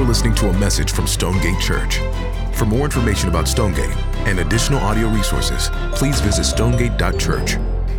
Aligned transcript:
You're 0.00 0.08
listening 0.08 0.34
to 0.36 0.48
a 0.48 0.58
message 0.58 0.92
from 0.92 1.06
Stonegate 1.06 1.60
Church. 1.60 1.98
For 2.54 2.64
more 2.64 2.86
information 2.86 3.28
about 3.28 3.46
Stonegate 3.46 3.94
and 4.26 4.38
additional 4.38 4.80
audio 4.80 5.08
resources, 5.08 5.68
please 5.92 6.22
visit 6.22 6.44
stonegate.church. 6.44 7.56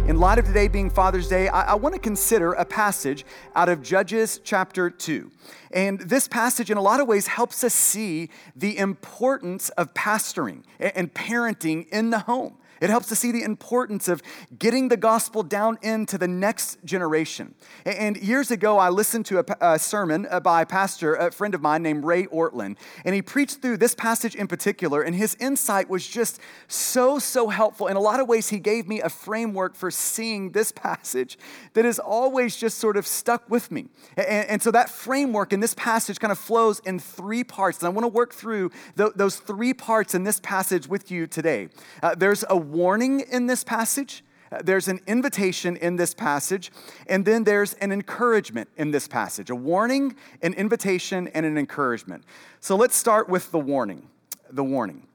In 0.07 0.19
light 0.19 0.39
of 0.39 0.45
today 0.45 0.67
being 0.67 0.89
Father's 0.89 1.29
Day, 1.29 1.47
I, 1.47 1.73
I 1.73 1.75
want 1.75 1.93
to 1.93 2.01
consider 2.01 2.53
a 2.53 2.65
passage 2.65 3.23
out 3.55 3.69
of 3.69 3.83
Judges 3.83 4.41
chapter 4.43 4.89
2. 4.89 5.29
And 5.73 5.99
this 5.99 6.27
passage, 6.27 6.71
in 6.71 6.77
a 6.77 6.81
lot 6.81 7.01
of 7.01 7.07
ways, 7.07 7.27
helps 7.27 7.63
us 7.63 7.75
see 7.75 8.31
the 8.55 8.79
importance 8.79 9.69
of 9.69 9.93
pastoring 9.93 10.63
and 10.79 11.13
parenting 11.13 11.87
in 11.89 12.09
the 12.09 12.21
home. 12.21 12.57
It 12.81 12.89
helps 12.89 13.07
to 13.09 13.15
see 13.15 13.31
the 13.31 13.43
importance 13.43 14.07
of 14.07 14.21
getting 14.57 14.89
the 14.89 14.97
gospel 14.97 15.43
down 15.43 15.77
into 15.83 16.17
the 16.17 16.27
next 16.27 16.83
generation. 16.83 17.53
And 17.85 18.17
years 18.17 18.49
ago, 18.49 18.79
I 18.79 18.89
listened 18.89 19.27
to 19.27 19.45
a, 19.61 19.79
sermon 19.79 20.27
uh, 20.29 20.39
by 20.39 20.63
a 20.63 20.65
pastor, 20.65 21.15
a 21.15 21.31
friend 21.31 21.53
of 21.53 21.61
mine 21.61 21.83
named 21.83 22.03
Ray 22.03 22.25
Ortlund, 22.25 22.77
and 23.05 23.15
he 23.15 23.21
preached 23.21 23.61
through 23.61 23.77
this 23.77 23.95
passage 23.95 24.35
in 24.35 24.47
particular, 24.47 25.01
and 25.01 25.15
his 25.15 25.35
insight 25.39 25.89
was 25.89 26.07
just 26.07 26.39
so, 26.67 27.19
so 27.19 27.49
helpful. 27.49 27.87
In 27.87 27.97
a 27.97 27.99
lot 27.99 28.19
of 28.19 28.27
ways, 28.27 28.49
he 28.49 28.59
gave 28.59 28.87
me 28.87 28.99
a 29.01 29.09
framework 29.09 29.75
for 29.75 29.91
seeing 29.91 30.51
this 30.51 30.71
passage 30.71 31.37
that 31.73 31.85
has 31.85 31.99
always 31.99 32.55
just 32.55 32.79
sort 32.79 32.97
of 32.97 33.05
stuck 33.05 33.49
with 33.49 33.71
me. 33.71 33.87
And, 34.17 34.61
so 34.61 34.71
that 34.71 34.89
framework 34.89 35.53
in 35.53 35.59
this 35.59 35.73
passage 35.75 36.19
kind 36.19 36.31
of 36.31 36.37
flows 36.37 36.79
in 36.79 36.99
three 36.99 37.43
parts, 37.43 37.79
and 37.79 37.87
I 37.87 37.89
want 37.89 38.03
to 38.03 38.09
work 38.09 38.33
through 38.33 38.71
th- 38.97 39.11
those 39.15 39.37
three 39.37 39.73
parts 39.73 40.13
in 40.15 40.23
this 40.23 40.39
passage 40.39 40.87
with 40.87 41.11
you 41.11 41.27
today. 41.27 41.69
Uh, 42.01 42.15
there's 42.15 42.43
a 42.49 42.55
warning 42.71 43.21
in 43.21 43.47
this 43.47 43.63
passage, 43.63 44.23
uh, 44.51 44.61
there's 44.63 44.87
an 44.87 44.99
invitation 45.07 45.77
in 45.77 45.95
this 45.95 46.13
passage, 46.13 46.71
and 47.07 47.25
then 47.25 47.43
there's 47.43 47.73
an 47.75 47.91
encouragement 47.91 48.69
in 48.77 48.91
this 48.91 49.07
passage 49.07 49.49
a 49.49 49.55
warning, 49.55 50.15
an 50.41 50.53
invitation, 50.53 51.27
and 51.29 51.45
an 51.45 51.57
encouragement. 51.57 52.23
So 52.59 52.75
let's 52.75 52.95
start 52.95 53.29
with 53.29 53.51
the 53.51 53.59
warning. 53.59 54.09
The 54.49 54.63
warning. 54.63 55.07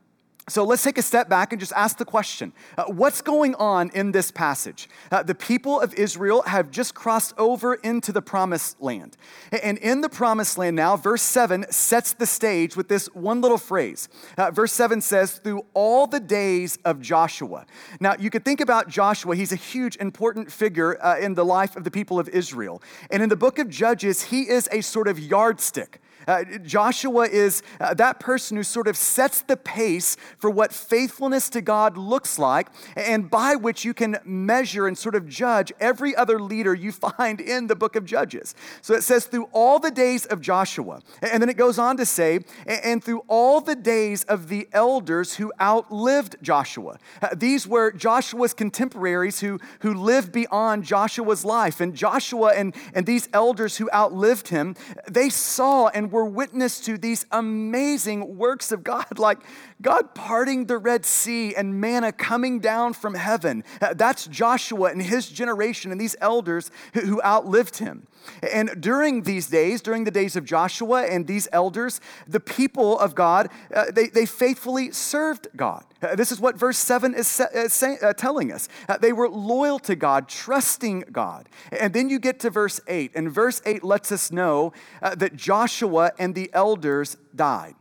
So 0.49 0.63
let's 0.63 0.85
take 0.85 0.97
a 0.97 1.03
step 1.03 1.29
back 1.29 1.53
and 1.53 1.59
just 1.59 1.73
ask 1.73 1.99
the 1.99 2.05
question 2.05 2.53
uh, 2.79 2.85
what's 2.85 3.21
going 3.21 3.57
on 3.57 3.91
in 3.95 4.13
this 4.13 4.31
passage? 4.31 4.89
Uh, 5.11 5.25
the 5.25 5.35
people 5.35 5.81
of 5.81 5.93
Israel 5.95 6.43
have 6.43 6.71
just 6.71 6.95
crossed 6.95 7.35
over 7.37 7.75
into 7.75 8.13
the 8.13 8.23
promised 8.23 8.81
land. 8.81 9.17
And 9.51 9.77
in 9.79 10.03
the 10.03 10.09
promised 10.09 10.57
land 10.57 10.77
now, 10.77 10.97
verse 10.97 11.23
7 11.23 11.67
sets 11.73 12.13
the 12.13 12.27
stage 12.27 12.77
with 12.77 12.87
this 12.87 13.07
one 13.13 13.41
little 13.41 13.59
phrase. 13.59 14.09
Uh, 14.39 14.53
verse 14.53 14.73
7 14.73 15.01
says, 15.01 15.39
through 15.39 15.67
all 15.75 16.07
the 16.07 16.21
days 16.21 16.79
of 16.85 17.01
Joshua. 17.01 17.67
Now, 17.99 18.15
you 18.17 18.31
could 18.31 18.45
think 18.45 18.61
about 18.61 18.89
Joshua, 18.89 19.35
he's 19.35 19.51
a 19.53 19.57
huge, 19.57 19.97
important 19.97 20.53
figure 20.53 21.03
uh, 21.05 21.19
in 21.19 21.35
the 21.35 21.45
life 21.45 21.75
of 21.75 21.83
the 21.83 21.91
people 21.91 22.21
of 22.21 22.29
Israel. 22.29 22.81
And 23.11 23.21
in 23.21 23.29
the 23.29 23.37
book 23.37 23.59
of 23.59 23.69
Judges, 23.69 24.23
he 24.23 24.43
is 24.43 24.69
a 24.71 24.81
sort 24.81 25.09
of 25.09 25.19
yardstick 25.19 26.01
uh, 26.27 26.45
Joshua 26.65 27.29
is 27.29 27.63
uh, 27.81 27.95
that 27.95 28.21
person 28.21 28.57
who 28.57 28.63
sort 28.63 28.89
of 28.89 28.97
sets 28.97 29.43
the 29.43 29.57
pace 29.57 30.17
for 30.39 30.51
what 30.51 30.73
faithfulness 30.73 31.49
to 31.51 31.61
God 31.61 31.97
looks 31.97 32.39
like, 32.39 32.69
and 32.97 33.31
by 33.31 33.55
which 33.55 33.85
you 33.85 33.95
can 33.95 34.19
measure 34.25 34.87
and 34.87 34.97
sort 34.97 35.15
of 35.15 35.29
judge 35.29 35.73
every 35.81 36.15
other 36.17 36.41
leader 36.41 36.75
you 36.75 36.93
find 37.17 37.41
in 37.41 37.67
the 37.67 37.77
book 37.77 37.97
of 37.97 38.05
Judges. 38.05 38.55
So 38.83 38.95
it 38.95 39.03
says, 39.03 39.27
through 39.27 39.49
all 39.53 39.79
the 39.79 39.91
days 39.91 40.27
of 40.27 40.41
Joshua. 40.41 41.01
And 41.23 41.43
then 41.43 41.49
it 41.49 41.57
goes 41.57 41.79
on 41.79 41.97
to 41.99 42.07
say, 42.07 42.41
and 42.67 43.03
through 43.03 43.23
all 43.29 43.61
the 43.61 43.77
days 43.77 44.25
of 44.25 44.49
the 44.49 44.69
elders 44.73 45.37
who 45.37 45.53
outlived 45.61 46.37
Joshua. 46.43 46.99
Uh, 47.21 47.29
these 47.35 47.67
were 47.67 47.93
Joshua's 47.93 48.55
contemporaries 48.55 49.41
who, 49.41 49.59
who 49.81 49.95
lived 49.95 50.33
beyond 50.33 50.85
Joshua's 50.85 51.45
life. 51.45 51.81
And 51.81 51.95
Joshua 51.95 52.53
and, 52.55 52.75
and 52.95 53.07
these 53.07 53.29
elders 53.33 53.77
who 53.77 53.91
outlived 53.93 54.49
him, 54.49 54.75
they 55.09 55.29
saw 55.29 55.89
and 55.89 56.11
were 56.13 56.16
witness 56.25 56.81
to 56.81 56.99
these 56.99 57.27
amazing 57.31 58.37
works 58.37 58.73
of 58.73 58.83
God, 58.83 59.19
like 59.19 59.39
God 59.83 60.15
parting 60.15 60.67
the 60.67 60.79
Red 60.79 61.05
Sea 61.05 61.55
and 61.55 61.81
manna 61.81 62.13
coming 62.13 62.61
down 62.61 62.93
from 62.93 63.15
heaven. 63.15 63.65
Uh, 63.81 63.95
that's 63.95 64.27
Joshua 64.27 64.91
and 64.91 65.03
his 65.03 65.29
generation 65.29 65.93
and 65.93 66.01
these 66.01 66.17
elders 66.21 66.71
who 66.95 67.21
outlived 67.23 67.79
him. 67.79 68.07
And 68.53 68.81
during 68.81 69.23
these 69.23 69.49
days, 69.49 69.81
during 69.81 70.05
the 70.05 70.11
days 70.11 70.37
of 70.37 70.45
Joshua 70.45 71.07
and 71.07 71.27
these 71.27 71.49
elders, 71.53 72.01
the 72.27 72.41
people 72.41 72.99
of 72.99 73.15
God, 73.15 73.51
uh, 73.75 73.87
they, 73.91 74.09
they 74.09 74.27
faithfully 74.27 74.91
served 74.93 75.49
God. 75.57 75.85
Uh, 76.03 76.15
this 76.15 76.31
is 76.31 76.41
what 76.41 76.59
verse 76.59 76.79
7 76.79 77.15
is 77.15 77.41
uh, 77.41 77.69
say, 77.69 77.97
uh, 78.03 78.13
telling 78.13 78.53
us. 78.53 78.69
Uh, 78.89 78.99
they 78.99 79.13
were 79.13 79.29
loyal 79.29 79.79
to 79.81 79.97
God, 79.97 80.29
trusting 80.29 81.05
God. 81.13 81.49
And 81.73 81.93
then 81.93 82.09
you 82.09 82.19
get 82.19 82.41
to 82.41 82.51
verse 82.51 82.81
8, 82.87 83.13
and 83.15 83.31
verse 83.31 83.63
8 83.65 83.83
lets 83.83 84.13
us 84.13 84.31
know 84.31 84.73
uh, 85.03 85.15
that 85.15 85.37
Joshua 85.37 86.13
and 86.19 86.35
the 86.35 86.51
elders 86.53 87.17
died. 87.35 87.75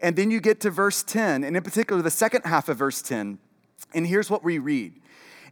And 0.00 0.16
then 0.16 0.30
you 0.30 0.40
get 0.40 0.60
to 0.60 0.70
verse 0.70 1.02
10, 1.02 1.44
and 1.44 1.56
in 1.56 1.62
particular, 1.62 2.02
the 2.02 2.10
second 2.10 2.44
half 2.44 2.68
of 2.68 2.76
verse 2.78 3.02
10. 3.02 3.38
And 3.94 4.06
here's 4.06 4.30
what 4.30 4.44
we 4.44 4.58
read 4.58 4.94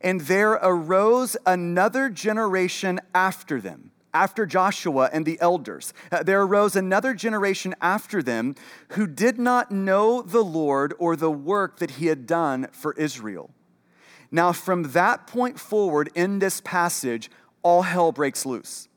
And 0.00 0.22
there 0.22 0.52
arose 0.52 1.36
another 1.46 2.08
generation 2.08 3.00
after 3.14 3.60
them, 3.60 3.90
after 4.12 4.46
Joshua 4.46 5.10
and 5.12 5.24
the 5.24 5.40
elders. 5.40 5.92
Uh, 6.10 6.22
there 6.22 6.42
arose 6.42 6.76
another 6.76 7.14
generation 7.14 7.74
after 7.80 8.22
them 8.22 8.54
who 8.90 9.06
did 9.06 9.38
not 9.38 9.70
know 9.70 10.22
the 10.22 10.44
Lord 10.44 10.94
or 10.98 11.16
the 11.16 11.30
work 11.30 11.78
that 11.78 11.92
he 11.92 12.06
had 12.06 12.26
done 12.26 12.68
for 12.72 12.92
Israel. 12.94 13.50
Now, 14.30 14.52
from 14.52 14.92
that 14.92 15.26
point 15.26 15.58
forward 15.58 16.10
in 16.14 16.38
this 16.38 16.60
passage, 16.60 17.30
all 17.62 17.82
hell 17.82 18.12
breaks 18.12 18.44
loose. 18.44 18.88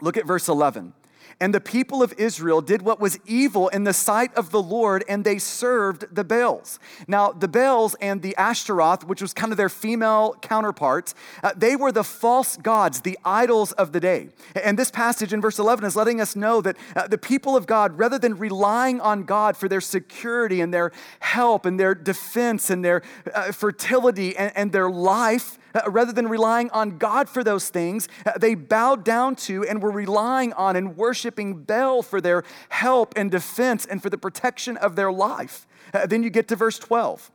Look 0.00 0.16
at 0.16 0.26
verse 0.26 0.48
11. 0.48 0.94
And 1.40 1.54
the 1.54 1.60
people 1.60 2.02
of 2.02 2.12
Israel 2.16 2.60
did 2.60 2.82
what 2.82 3.00
was 3.00 3.18
evil 3.26 3.68
in 3.68 3.84
the 3.84 3.92
sight 3.92 4.32
of 4.34 4.50
the 4.50 4.62
Lord, 4.62 5.04
and 5.08 5.24
they 5.24 5.38
served 5.38 6.14
the 6.14 6.24
Baals. 6.24 6.78
Now, 7.08 7.32
the 7.32 7.48
Baals 7.48 7.94
and 8.00 8.22
the 8.22 8.36
Ashtaroth, 8.36 9.04
which 9.04 9.20
was 9.20 9.32
kind 9.32 9.52
of 9.52 9.58
their 9.58 9.68
female 9.68 10.36
counterparts, 10.40 11.14
uh, 11.42 11.52
they 11.56 11.76
were 11.76 11.92
the 11.92 12.04
false 12.04 12.56
gods, 12.56 13.00
the 13.00 13.18
idols 13.24 13.72
of 13.72 13.92
the 13.92 14.00
day. 14.00 14.28
And 14.62 14.78
this 14.78 14.90
passage 14.90 15.32
in 15.32 15.40
verse 15.40 15.58
11 15.58 15.84
is 15.84 15.96
letting 15.96 16.20
us 16.20 16.36
know 16.36 16.60
that 16.60 16.76
uh, 16.94 17.08
the 17.08 17.18
people 17.18 17.56
of 17.56 17.66
God, 17.66 17.98
rather 17.98 18.18
than 18.18 18.36
relying 18.38 19.00
on 19.00 19.24
God 19.24 19.56
for 19.56 19.68
their 19.68 19.80
security 19.80 20.60
and 20.60 20.72
their 20.72 20.92
help 21.20 21.66
and 21.66 21.78
their 21.78 21.94
defense 21.94 22.70
and 22.70 22.84
their 22.84 23.02
uh, 23.34 23.52
fertility 23.52 24.36
and, 24.36 24.52
and 24.56 24.72
their 24.72 24.90
life, 24.90 25.58
uh, 25.74 25.90
rather 25.90 26.12
than 26.12 26.28
relying 26.28 26.70
on 26.70 26.98
God 26.98 27.28
for 27.28 27.42
those 27.44 27.68
things, 27.68 28.08
uh, 28.26 28.38
they 28.38 28.54
bowed 28.54 29.04
down 29.04 29.36
to 29.36 29.64
and 29.64 29.82
were 29.82 29.90
relying 29.90 30.52
on 30.54 30.76
and 30.76 30.96
worshiping 30.96 31.62
Baal 31.62 32.02
for 32.02 32.20
their 32.20 32.44
help 32.68 33.14
and 33.16 33.30
defense 33.30 33.84
and 33.86 34.02
for 34.02 34.10
the 34.10 34.18
protection 34.18 34.76
of 34.76 34.96
their 34.96 35.12
life. 35.12 35.66
Uh, 35.92 36.06
then 36.06 36.22
you 36.22 36.30
get 36.30 36.48
to 36.48 36.56
verse 36.56 36.78
12. 36.78 37.30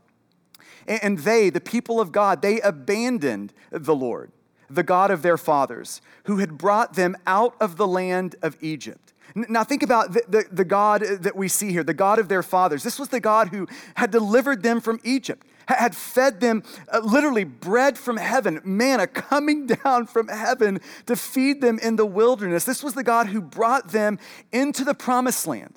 And 0.88 1.20
they, 1.20 1.50
the 1.50 1.62
people 1.62 2.02
of 2.02 2.12
God, 2.12 2.42
they 2.42 2.60
abandoned 2.62 3.54
the 3.70 3.94
Lord, 3.94 4.32
the 4.70 4.82
God 4.82 5.12
of 5.12 5.22
their 5.22 5.38
fathers, 5.38 6.02
who 6.24 6.38
had 6.38 6.58
brought 6.58 6.96
them 6.96 7.16
out 7.28 7.56
of 7.60 7.78
the 7.78 7.88
land 7.88 8.36
of 8.42 8.58
Egypt. 8.62 9.14
Now, 9.36 9.64
think 9.64 9.84
about 9.84 10.14
the, 10.14 10.24
the, 10.28 10.46
the, 10.52 10.66
God 10.66 11.02
that 11.02 11.36
we 11.36 11.48
see 11.48 11.72
here, 11.72 11.84
the 11.84 11.94
God 11.94 12.18
of 12.18 12.30
their 12.30 12.42
fathers. 12.42 12.82
This 12.82 12.98
was 12.98 13.10
the 13.10 13.20
God 13.20 13.50
who 13.50 13.68
had 13.96 14.10
delivered 14.10 14.64
them 14.64 14.82
from 14.82 15.00
Egypt 15.04 15.46
had 15.76 15.96
fed 15.96 16.40
them 16.40 16.64
uh, 16.92 17.00
literally 17.00 17.44
bread 17.44 17.98
from 17.98 18.18
heaven, 18.18 18.62
manna 18.64 19.08
coming 19.08 19.68
down 19.84 20.06
from 20.06 20.28
heaven 20.28 20.80
to 21.06 21.16
feed 21.16 21.62
them 21.62 21.80
in 21.80 21.96
the 21.96 22.06
wilderness. 22.06 22.64
This 22.64 22.84
was 22.84 22.94
the 22.94 23.04
God 23.04 23.28
who 23.28 23.42
brought 23.42 23.90
them 23.90 24.20
into 24.52 24.84
the 24.84 24.94
promised 24.94 25.48
land. 25.48 25.76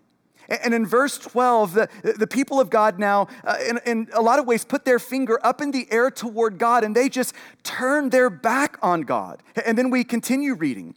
And 0.48 0.74
in 0.74 0.84
verse 0.84 1.18
12, 1.18 1.74
the, 1.74 1.88
the 2.18 2.26
people 2.26 2.60
of 2.60 2.68
God 2.68 2.98
now, 2.98 3.28
uh, 3.44 3.56
in, 3.66 3.80
in 3.86 4.08
a 4.12 4.20
lot 4.20 4.38
of 4.38 4.46
ways, 4.46 4.64
put 4.64 4.84
their 4.84 4.98
finger 4.98 5.38
up 5.42 5.60
in 5.60 5.70
the 5.70 5.90
air 5.90 6.10
toward 6.10 6.58
God 6.58 6.84
and 6.84 6.94
they 6.94 7.08
just 7.08 7.34
turn 7.62 8.10
their 8.10 8.28
back 8.28 8.76
on 8.82 9.02
God. 9.02 9.42
And 9.64 9.78
then 9.78 9.88
we 9.88 10.04
continue 10.04 10.54
reading. 10.54 10.94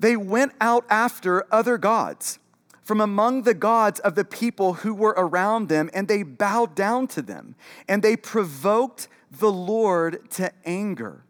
They 0.00 0.16
went 0.16 0.52
out 0.60 0.84
after 0.88 1.46
other 1.54 1.78
gods 1.78 2.38
from 2.84 3.00
among 3.00 3.42
the 3.42 3.54
gods 3.54 3.98
of 4.00 4.14
the 4.14 4.24
people 4.24 4.74
who 4.74 4.94
were 4.94 5.14
around 5.16 5.68
them, 5.68 5.90
and 5.94 6.06
they 6.06 6.22
bowed 6.22 6.74
down 6.74 7.06
to 7.08 7.22
them, 7.22 7.56
and 7.88 8.02
they 8.02 8.14
provoked 8.14 9.08
the 9.32 9.50
Lord 9.50 10.30
to 10.32 10.52
anger. 10.64 11.24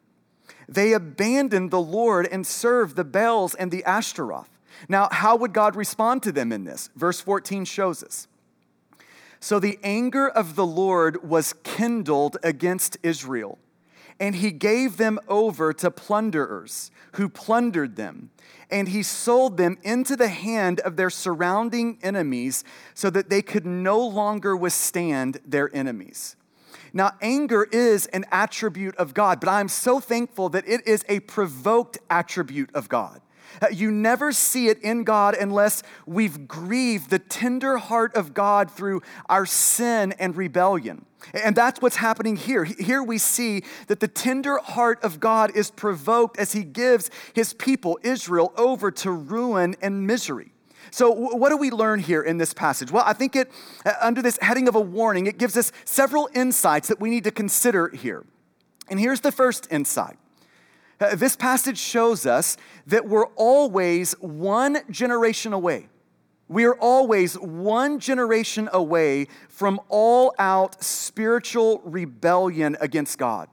They 0.68 0.92
abandoned 0.92 1.70
the 1.70 1.80
Lord 1.80 2.26
and 2.26 2.46
served 2.46 2.96
the 2.96 3.04
Baals 3.04 3.54
and 3.54 3.70
the 3.70 3.84
Ashtaroth. 3.84 4.50
Now, 4.88 5.08
how 5.10 5.36
would 5.36 5.52
God 5.52 5.76
respond 5.76 6.22
to 6.24 6.32
them 6.32 6.52
in 6.52 6.64
this? 6.64 6.90
Verse 6.96 7.20
14 7.20 7.64
shows 7.64 8.02
us. 8.02 8.26
So 9.38 9.60
the 9.60 9.78
anger 9.84 10.28
of 10.28 10.56
the 10.56 10.66
Lord 10.66 11.22
was 11.28 11.52
kindled 11.62 12.38
against 12.42 12.96
Israel, 13.02 13.58
and 14.18 14.36
he 14.36 14.50
gave 14.50 14.96
them 14.96 15.20
over 15.28 15.72
to 15.74 15.90
plunderers 15.90 16.90
who 17.12 17.28
plundered 17.28 17.96
them 17.96 18.30
and 18.70 18.88
he 18.88 19.02
sold 19.02 19.56
them 19.56 19.78
into 19.82 20.16
the 20.16 20.28
hand 20.28 20.80
of 20.80 20.96
their 20.96 21.10
surrounding 21.10 21.98
enemies 22.02 22.64
so 22.94 23.10
that 23.10 23.30
they 23.30 23.42
could 23.42 23.66
no 23.66 24.00
longer 24.04 24.56
withstand 24.56 25.40
their 25.46 25.74
enemies. 25.74 26.36
Now, 26.92 27.12
anger 27.20 27.64
is 27.64 28.06
an 28.06 28.24
attribute 28.30 28.94
of 28.96 29.14
God, 29.14 29.40
but 29.40 29.48
I'm 29.48 29.68
so 29.68 29.98
thankful 29.98 30.48
that 30.50 30.66
it 30.68 30.86
is 30.86 31.04
a 31.08 31.20
provoked 31.20 31.98
attribute 32.08 32.70
of 32.74 32.88
God. 32.88 33.20
Uh, 33.60 33.68
you 33.70 33.90
never 33.90 34.32
see 34.32 34.68
it 34.68 34.80
in 34.82 35.04
God 35.04 35.34
unless 35.34 35.82
we've 36.06 36.46
grieved 36.48 37.10
the 37.10 37.18
tender 37.18 37.78
heart 37.78 38.14
of 38.14 38.34
God 38.34 38.70
through 38.70 39.02
our 39.28 39.46
sin 39.46 40.12
and 40.18 40.36
rebellion. 40.36 41.06
And 41.32 41.56
that's 41.56 41.80
what's 41.80 41.96
happening 41.96 42.36
here. 42.36 42.64
Here 42.64 43.02
we 43.02 43.18
see 43.18 43.62
that 43.86 44.00
the 44.00 44.08
tender 44.08 44.58
heart 44.58 45.02
of 45.02 45.20
God 45.20 45.56
is 45.56 45.70
provoked 45.70 46.38
as 46.38 46.52
he 46.52 46.62
gives 46.62 47.10
his 47.32 47.54
people, 47.54 47.98
Israel, 48.02 48.52
over 48.56 48.90
to 48.90 49.10
ruin 49.10 49.74
and 49.80 50.06
misery. 50.06 50.52
So, 50.90 51.10
what 51.10 51.48
do 51.48 51.56
we 51.56 51.70
learn 51.70 52.00
here 52.00 52.22
in 52.22 52.38
this 52.38 52.52
passage? 52.52 52.92
Well, 52.92 53.04
I 53.06 53.14
think 53.14 53.34
it, 53.34 53.50
uh, 53.84 53.94
under 54.00 54.22
this 54.22 54.38
heading 54.40 54.68
of 54.68 54.74
a 54.74 54.80
warning, 54.80 55.26
it 55.26 55.38
gives 55.38 55.56
us 55.56 55.72
several 55.84 56.28
insights 56.34 56.88
that 56.88 57.00
we 57.00 57.10
need 57.10 57.24
to 57.24 57.30
consider 57.30 57.88
here. 57.88 58.24
And 58.88 59.00
here's 59.00 59.20
the 59.20 59.32
first 59.32 59.66
insight 59.70 60.18
Uh, 61.00 61.14
this 61.14 61.36
passage 61.36 61.78
shows 61.78 62.26
us 62.26 62.56
that 62.86 63.06
we're 63.06 63.26
always 63.36 64.12
one 64.20 64.78
generation 64.90 65.52
away. 65.52 65.88
We 66.48 66.64
are 66.64 66.74
always 66.74 67.34
one 67.34 67.98
generation 67.98 68.68
away 68.72 69.28
from 69.48 69.80
all 69.88 70.34
out 70.38 70.82
spiritual 70.82 71.80
rebellion 71.84 72.76
against 72.80 73.18
God. 73.18 73.48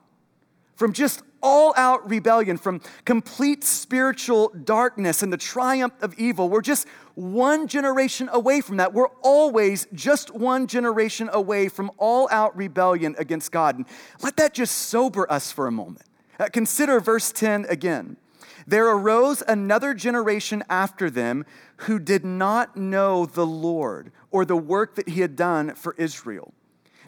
From 0.76 0.94
just 0.94 1.24
all 1.42 1.74
out 1.76 2.08
rebellion, 2.10 2.58
from 2.58 2.82
complete 3.06 3.64
spiritual 3.64 4.50
darkness 4.64 5.24
and 5.24 5.32
the 5.32 5.38
triumph 5.38 5.94
of 6.02 6.14
evil. 6.20 6.50
We're 6.50 6.62
just 6.62 6.88
one 7.16 7.68
generation 7.68 8.30
away 8.32 8.62
from 8.62 8.78
that. 8.78 8.94
We're 8.94 9.10
always 9.22 9.88
just 9.94 10.34
one 10.34 10.68
generation 10.68 11.30
away 11.34 11.68
from 11.70 11.92
all 11.98 12.28
out 12.32 12.56
rebellion 12.56 13.16
against 13.18 13.52
God. 13.52 13.78
And 13.78 13.86
let 14.22 14.38
that 14.38 14.54
just 14.54 14.78
sober 14.78 15.32
us 15.32 15.52
for 15.52 15.68
a 15.68 15.72
moment. 15.72 16.06
Uh, 16.42 16.50
consider 16.52 17.00
verse 17.00 17.32
10 17.32 17.68
again. 17.70 18.18
There 18.66 18.88
arose 18.90 19.44
another 19.48 19.94
generation 19.94 20.64
after 20.72 21.08
them 21.08 21.46
who 21.78 22.00
did 22.00 22.26
not 22.26 22.76
know 22.76 23.28
the 23.28 23.46
Lord 23.46 24.12
or 24.32 24.44
the 24.44 24.58
work 24.58 24.96
that 24.96 25.10
he 25.10 25.22
had 25.22 25.36
done 25.36 25.76
for 25.76 25.94
Israel. 26.00 26.52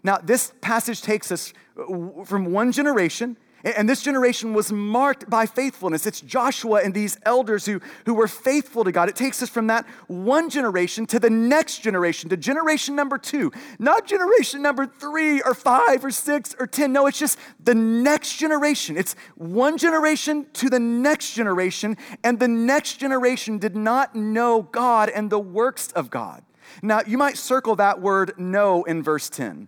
Now, 0.03 0.17
this 0.17 0.53
passage 0.61 1.01
takes 1.01 1.31
us 1.31 1.51
uh, 1.79 2.23
from 2.25 2.51
one 2.51 2.71
generation 2.71 3.35
and 3.63 3.87
this 3.87 4.01
generation 4.01 4.53
was 4.53 4.71
marked 4.71 5.29
by 5.29 5.45
faithfulness. 5.45 6.05
It's 6.05 6.19
Joshua 6.19 6.81
and 6.83 6.93
these 6.93 7.17
elders 7.23 7.65
who, 7.65 7.79
who 8.05 8.13
were 8.13 8.27
faithful 8.27 8.83
to 8.83 8.91
God. 8.91 9.07
It 9.07 9.15
takes 9.15 9.41
us 9.41 9.49
from 9.49 9.67
that 9.67 9.85
one 10.07 10.49
generation 10.49 11.05
to 11.07 11.19
the 11.19 11.29
next 11.29 11.79
generation, 11.79 12.29
to 12.29 12.37
generation 12.37 12.95
number 12.95 13.17
two, 13.17 13.51
not 13.79 14.05
generation 14.05 14.61
number 14.61 14.85
three 14.85 15.41
or 15.41 15.53
five 15.53 16.03
or 16.03 16.11
six 16.11 16.53
or 16.59 16.67
10. 16.67 16.91
No, 16.91 17.07
it's 17.07 17.19
just 17.19 17.39
the 17.63 17.75
next 17.75 18.35
generation. 18.37 18.97
It's 18.97 19.15
one 19.35 19.77
generation 19.77 20.45
to 20.53 20.69
the 20.69 20.79
next 20.79 21.33
generation, 21.33 21.97
and 22.23 22.39
the 22.39 22.47
next 22.47 22.97
generation 22.97 23.59
did 23.59 23.75
not 23.75 24.13
know 24.13 24.63
God 24.63 25.09
and 25.09 25.29
the 25.29 25.39
works 25.39 25.91
of 25.93 26.09
God. 26.09 26.43
Now, 26.81 27.01
you 27.05 27.17
might 27.17 27.37
circle 27.37 27.75
that 27.77 28.01
word 28.01 28.33
know 28.37 28.83
in 28.83 29.03
verse 29.03 29.29
10. 29.29 29.67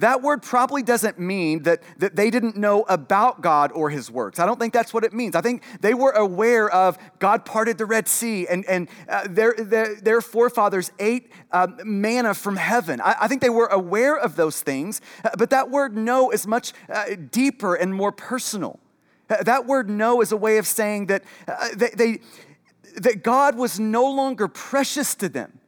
That 0.00 0.22
word 0.22 0.42
probably 0.42 0.82
doesn't 0.82 1.18
mean 1.18 1.64
that, 1.64 1.82
that 1.98 2.16
they 2.16 2.30
didn't 2.30 2.56
know 2.56 2.84
about 2.88 3.42
God 3.42 3.70
or 3.72 3.90
his 3.90 4.10
works. 4.10 4.38
I 4.38 4.46
don't 4.46 4.58
think 4.58 4.72
that's 4.72 4.94
what 4.94 5.04
it 5.04 5.12
means. 5.12 5.36
I 5.36 5.42
think 5.42 5.62
they 5.82 5.92
were 5.92 6.12
aware 6.12 6.70
of 6.70 6.96
God 7.18 7.44
parted 7.44 7.76
the 7.76 7.84
Red 7.84 8.08
Sea 8.08 8.46
and, 8.48 8.64
and 8.64 8.88
uh, 9.10 9.26
their, 9.28 9.54
their, 9.58 9.94
their, 10.00 10.20
forefathers 10.22 10.90
ate 10.98 11.30
um, 11.52 11.78
manna 11.84 12.32
from 12.32 12.56
heaven. 12.56 13.02
I, 13.02 13.14
I, 13.20 13.28
think 13.28 13.42
they 13.42 13.50
were 13.50 13.66
aware 13.66 14.16
of 14.16 14.36
those 14.36 14.62
things, 14.62 15.02
uh, 15.22 15.30
but 15.36 15.50
that 15.50 15.70
word 15.70 15.94
know 15.94 16.30
is 16.30 16.46
much 16.46 16.72
uh, 16.88 17.16
deeper 17.30 17.74
and 17.74 17.92
more 17.92 18.10
personal. 18.10 18.80
Uh, 19.28 19.42
that 19.42 19.66
word 19.66 19.90
know 19.90 20.22
is 20.22 20.32
a 20.32 20.36
way 20.36 20.56
of 20.56 20.66
saying 20.66 21.06
that 21.06 21.24
uh, 21.46 21.68
they, 21.76 21.90
they, 21.90 22.20
that 22.96 23.22
God 23.22 23.54
was 23.54 23.78
no 23.78 24.10
longer 24.10 24.48
precious 24.48 25.14
to 25.16 25.28
them. 25.28 25.58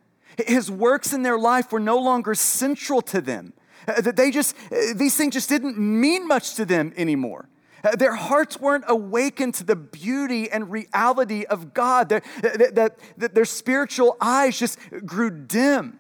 His 0.47 0.71
works 0.71 1.13
in 1.13 1.23
their 1.23 1.39
life 1.39 1.71
were 1.71 1.81
no 1.81 1.99
longer 1.99 2.35
central 2.35 3.03
to 3.03 3.21
them. 3.21 3.53
Uh, 3.87 4.01
that 4.01 4.17
they 4.17 4.31
just, 4.31 4.57
uh, 4.71 4.95
these 4.95 5.17
things 5.17 5.35
just 5.35 5.49
didn't 5.49 5.79
mean 5.79 6.27
much 6.27 6.55
to 6.55 6.65
them 6.65 6.93
anymore. 6.97 7.49
Uh, 7.85 7.97
their 7.97 8.15
hearts 8.15 8.61
weren't 8.61 8.85
awakened 8.87 9.55
to 9.55 9.65
the 9.65 9.77
beauty 9.77 10.51
and 10.51 10.71
reality 10.71 11.45
of 11.45 11.75
God. 11.75 12.09
Their, 12.09 12.23
that, 12.43 12.97
their 13.17 13.45
spiritual 13.45 14.17
eyes 14.21 14.59
just 14.59 14.79
grew 15.05 15.31
dim. 15.31 15.99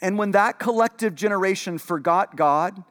And 0.00 0.18
when 0.18 0.32
that 0.32 0.58
collective 0.58 1.14
generation 1.14 1.78
forgot 1.78 2.34
God, 2.34 2.82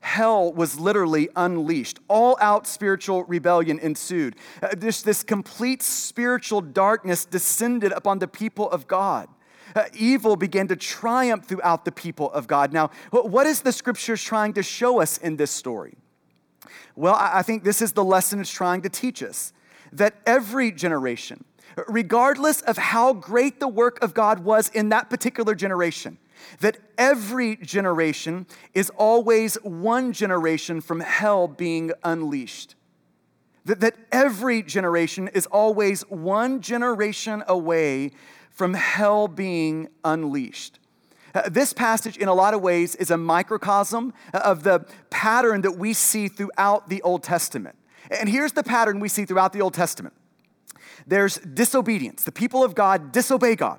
hell 0.00 0.52
was 0.52 0.78
literally 0.78 1.30
unleashed. 1.34 1.98
All 2.08 2.36
out 2.42 2.66
spiritual 2.66 3.24
rebellion 3.24 3.78
ensued. 3.78 4.36
This, 4.76 5.00
this 5.00 5.22
complete 5.22 5.82
spiritual 5.82 6.60
darkness 6.60 7.24
descended 7.24 7.92
upon 7.92 8.18
the 8.18 8.28
people 8.28 8.70
of 8.70 8.86
God 8.86 9.28
uh, 9.74 9.84
evil 9.94 10.36
began 10.36 10.68
to 10.68 10.76
triumph 10.76 11.44
throughout 11.46 11.84
the 11.84 11.92
people 11.92 12.30
of 12.32 12.46
God. 12.46 12.72
Now, 12.72 12.90
what 13.10 13.46
is 13.46 13.62
the 13.62 13.72
scriptures 13.72 14.22
trying 14.22 14.52
to 14.54 14.62
show 14.62 15.00
us 15.00 15.18
in 15.18 15.36
this 15.36 15.50
story? 15.50 15.94
Well, 16.96 17.16
I 17.18 17.42
think 17.42 17.64
this 17.64 17.80
is 17.80 17.92
the 17.92 18.04
lesson 18.04 18.40
it's 18.40 18.50
trying 18.50 18.82
to 18.82 18.88
teach 18.88 19.22
us 19.22 19.52
that 19.92 20.16
every 20.26 20.72
generation, 20.72 21.44
regardless 21.86 22.60
of 22.62 22.76
how 22.76 23.12
great 23.12 23.60
the 23.60 23.68
work 23.68 24.02
of 24.02 24.14
God 24.14 24.40
was 24.40 24.68
in 24.70 24.88
that 24.88 25.08
particular 25.08 25.54
generation, 25.54 26.18
that 26.60 26.78
every 26.96 27.56
generation 27.56 28.46
is 28.74 28.90
always 28.90 29.54
one 29.62 30.12
generation 30.12 30.80
from 30.80 31.00
hell 31.00 31.48
being 31.48 31.92
unleashed. 32.04 32.74
That, 33.64 33.80
that 33.80 33.96
every 34.10 34.62
generation 34.62 35.28
is 35.28 35.46
always 35.46 36.02
one 36.02 36.60
generation 36.60 37.44
away 37.46 38.12
from 38.58 38.74
hell 38.74 39.28
being 39.28 39.88
unleashed. 40.04 40.80
Uh, 41.32 41.48
this 41.48 41.72
passage, 41.72 42.16
in 42.16 42.26
a 42.26 42.34
lot 42.34 42.54
of 42.54 42.60
ways, 42.60 42.96
is 42.96 43.12
a 43.12 43.16
microcosm 43.16 44.12
of 44.34 44.64
the 44.64 44.84
pattern 45.10 45.60
that 45.60 45.78
we 45.78 45.92
see 45.92 46.26
throughout 46.26 46.88
the 46.88 47.00
Old 47.02 47.22
Testament. 47.22 47.76
And 48.10 48.28
here's 48.28 48.52
the 48.52 48.64
pattern 48.64 48.98
we 48.98 49.08
see 49.08 49.24
throughout 49.24 49.52
the 49.52 49.62
Old 49.62 49.74
Testament 49.74 50.14
there's 51.06 51.36
disobedience. 51.36 52.24
The 52.24 52.32
people 52.32 52.64
of 52.64 52.74
God 52.74 53.12
disobey 53.12 53.54
God. 53.54 53.78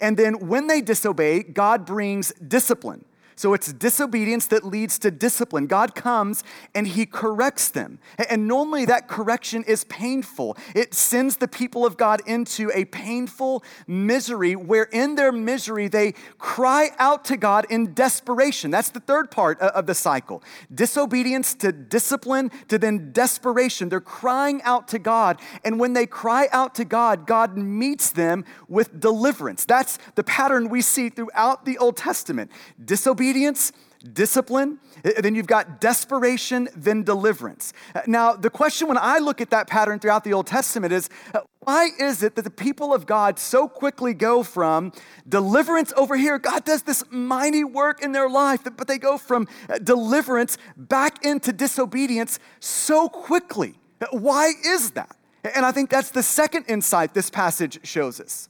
And 0.00 0.16
then 0.16 0.48
when 0.48 0.66
they 0.66 0.80
disobey, 0.80 1.44
God 1.44 1.86
brings 1.86 2.32
discipline. 2.32 3.04
So 3.38 3.54
it's 3.54 3.72
disobedience 3.72 4.48
that 4.48 4.64
leads 4.64 4.98
to 4.98 5.12
discipline. 5.12 5.68
God 5.68 5.94
comes 5.94 6.42
and 6.74 6.88
he 6.88 7.06
corrects 7.06 7.68
them. 7.68 8.00
And 8.28 8.48
normally 8.48 8.84
that 8.86 9.06
correction 9.06 9.62
is 9.62 9.84
painful. 9.84 10.56
It 10.74 10.92
sends 10.92 11.36
the 11.36 11.46
people 11.46 11.86
of 11.86 11.96
God 11.96 12.20
into 12.26 12.72
a 12.74 12.84
painful 12.86 13.62
misery 13.86 14.56
where 14.56 14.88
in 14.90 15.14
their 15.14 15.30
misery 15.30 15.86
they 15.86 16.14
cry 16.38 16.88
out 16.98 17.24
to 17.26 17.36
God 17.36 17.64
in 17.70 17.94
desperation. 17.94 18.72
That's 18.72 18.90
the 18.90 18.98
third 18.98 19.30
part 19.30 19.60
of 19.60 19.86
the 19.86 19.94
cycle. 19.94 20.42
Disobedience 20.74 21.54
to 21.54 21.70
discipline 21.70 22.50
to 22.66 22.76
then 22.76 23.12
desperation. 23.12 23.88
They're 23.88 24.00
crying 24.00 24.60
out 24.62 24.88
to 24.88 24.98
God. 24.98 25.40
And 25.64 25.78
when 25.78 25.92
they 25.92 26.06
cry 26.06 26.48
out 26.50 26.74
to 26.74 26.84
God, 26.84 27.24
God 27.24 27.56
meets 27.56 28.10
them 28.10 28.44
with 28.66 28.98
deliverance. 28.98 29.64
That's 29.64 30.00
the 30.16 30.24
pattern 30.24 30.68
we 30.68 30.82
see 30.82 31.08
throughout 31.08 31.64
the 31.64 31.78
Old 31.78 31.96
Testament. 31.96 32.50
Disobedience 32.84 33.27
obedience, 33.28 33.72
discipline, 34.14 34.78
eh, 35.04 35.20
then 35.20 35.34
you've 35.34 35.46
got 35.46 35.82
desperation, 35.82 36.68
then 36.74 37.02
deliverance. 37.02 37.74
Eh, 37.94 38.00
now, 38.06 38.32
the 38.32 38.48
question 38.48 38.88
when 38.88 38.96
I 38.96 39.18
look 39.18 39.42
at 39.42 39.50
that 39.50 39.66
pattern 39.66 39.98
throughout 39.98 40.24
the 40.24 40.32
Old 40.32 40.46
Testament 40.46 40.92
is 40.94 41.10
uh, 41.34 41.40
why 41.60 41.90
is 41.98 42.22
it 42.22 42.36
that 42.36 42.42
the 42.42 42.50
people 42.50 42.94
of 42.94 43.04
God 43.04 43.38
so 43.38 43.68
quickly 43.68 44.14
go 44.14 44.42
from 44.42 44.92
deliverance 45.28 45.92
over 45.94 46.16
here? 46.16 46.38
God 46.38 46.64
does 46.64 46.84
this 46.84 47.04
mighty 47.10 47.64
work 47.64 48.02
in 48.02 48.12
their 48.12 48.30
life, 48.30 48.60
but 48.64 48.88
they 48.88 48.96
go 48.96 49.18
from 49.18 49.46
deliverance 49.82 50.56
back 50.76 51.22
into 51.22 51.52
disobedience 51.52 52.38
so 52.60 53.10
quickly. 53.10 53.74
Why 54.10 54.52
is 54.64 54.92
that? 54.92 55.14
And 55.54 55.66
I 55.66 55.72
think 55.72 55.90
that's 55.90 56.10
the 56.10 56.22
second 56.22 56.64
insight 56.68 57.12
this 57.12 57.28
passage 57.28 57.80
shows 57.82 58.20
us. 58.20 58.48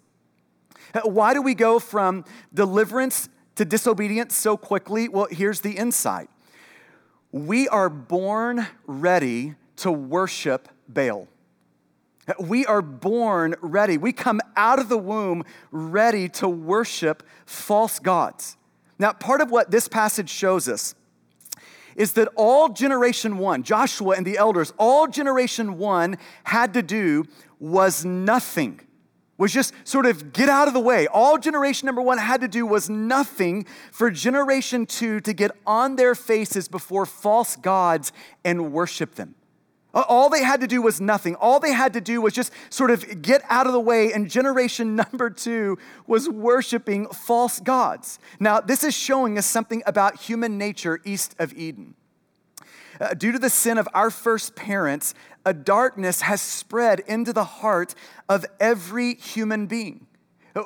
Why 1.02 1.34
do 1.34 1.42
we 1.42 1.54
go 1.54 1.80
from 1.80 2.24
deliverance 2.54 3.28
to 3.58 3.64
disobedience 3.64 4.36
so 4.36 4.56
quickly? 4.56 5.08
Well, 5.08 5.26
here's 5.30 5.60
the 5.60 5.72
insight 5.72 6.30
we 7.30 7.68
are 7.68 7.90
born 7.90 8.66
ready 8.86 9.54
to 9.76 9.92
worship 9.92 10.68
Baal. 10.88 11.28
We 12.38 12.64
are 12.66 12.82
born 12.82 13.54
ready. 13.60 13.98
We 13.98 14.12
come 14.12 14.40
out 14.56 14.78
of 14.78 14.88
the 14.88 14.98
womb 14.98 15.44
ready 15.70 16.28
to 16.30 16.48
worship 16.48 17.22
false 17.46 17.98
gods. 17.98 18.56
Now, 18.98 19.12
part 19.12 19.40
of 19.40 19.50
what 19.50 19.70
this 19.70 19.88
passage 19.88 20.30
shows 20.30 20.68
us 20.68 20.94
is 21.96 22.12
that 22.12 22.28
all 22.36 22.68
generation 22.68 23.38
one, 23.38 23.62
Joshua 23.62 24.14
and 24.16 24.26
the 24.26 24.38
elders, 24.38 24.72
all 24.78 25.06
generation 25.06 25.78
one 25.78 26.16
had 26.44 26.74
to 26.74 26.82
do 26.82 27.24
was 27.58 28.04
nothing 28.04 28.80
was 29.38 29.52
just 29.52 29.72
sort 29.84 30.04
of 30.04 30.32
get 30.32 30.48
out 30.48 30.68
of 30.68 30.74
the 30.74 30.80
way. 30.80 31.06
All 31.06 31.38
generation 31.38 31.86
number 31.86 32.02
one 32.02 32.18
had 32.18 32.40
to 32.42 32.48
do 32.48 32.66
was 32.66 32.90
nothing 32.90 33.64
for 33.92 34.10
generation 34.10 34.84
two 34.84 35.20
to 35.20 35.32
get 35.32 35.52
on 35.66 35.96
their 35.96 36.14
faces 36.14 36.68
before 36.68 37.06
false 37.06 37.56
gods 37.56 38.12
and 38.44 38.72
worship 38.72 39.14
them. 39.14 39.36
All 39.94 40.28
they 40.28 40.42
had 40.42 40.60
to 40.60 40.66
do 40.66 40.82
was 40.82 41.00
nothing. 41.00 41.34
All 41.36 41.60
they 41.60 41.72
had 41.72 41.94
to 41.94 42.00
do 42.00 42.20
was 42.20 42.34
just 42.34 42.52
sort 42.68 42.90
of 42.90 43.22
get 43.22 43.42
out 43.48 43.66
of 43.66 43.72
the 43.72 43.80
way. 43.80 44.12
And 44.12 44.28
generation 44.28 44.96
number 45.12 45.30
two 45.30 45.78
was 46.06 46.28
worshiping 46.28 47.06
false 47.08 47.58
gods. 47.60 48.18
Now, 48.38 48.60
this 48.60 48.84
is 48.84 48.94
showing 48.94 49.38
us 49.38 49.46
something 49.46 49.82
about 49.86 50.20
human 50.20 50.58
nature 50.58 51.00
east 51.04 51.34
of 51.38 51.54
Eden. 51.54 51.94
Uh, 53.00 53.14
due 53.14 53.30
to 53.30 53.38
the 53.38 53.50
sin 53.50 53.78
of 53.78 53.88
our 53.94 54.10
first 54.10 54.56
parents, 54.56 55.14
a 55.48 55.54
darkness 55.54 56.20
has 56.20 56.42
spread 56.42 57.00
into 57.00 57.32
the 57.32 57.44
heart 57.44 57.94
of 58.28 58.44
every 58.60 59.14
human 59.14 59.66
being. 59.66 60.06
Uh, 60.54 60.62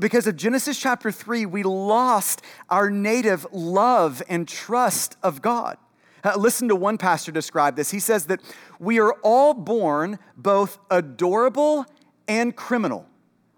because 0.00 0.26
of 0.26 0.34
Genesis 0.34 0.80
chapter 0.80 1.12
3, 1.12 1.46
we 1.46 1.62
lost 1.62 2.42
our 2.68 2.90
native 2.90 3.46
love 3.52 4.20
and 4.28 4.48
trust 4.48 5.16
of 5.22 5.40
God. 5.40 5.78
Uh, 6.24 6.32
listen 6.36 6.66
to 6.66 6.74
one 6.74 6.98
pastor 6.98 7.30
describe 7.30 7.76
this. 7.76 7.92
He 7.92 8.00
says 8.00 8.26
that 8.26 8.40
we 8.80 8.98
are 8.98 9.12
all 9.22 9.54
born 9.54 10.18
both 10.36 10.80
adorable 10.90 11.86
and 12.26 12.56
criminal. 12.56 13.06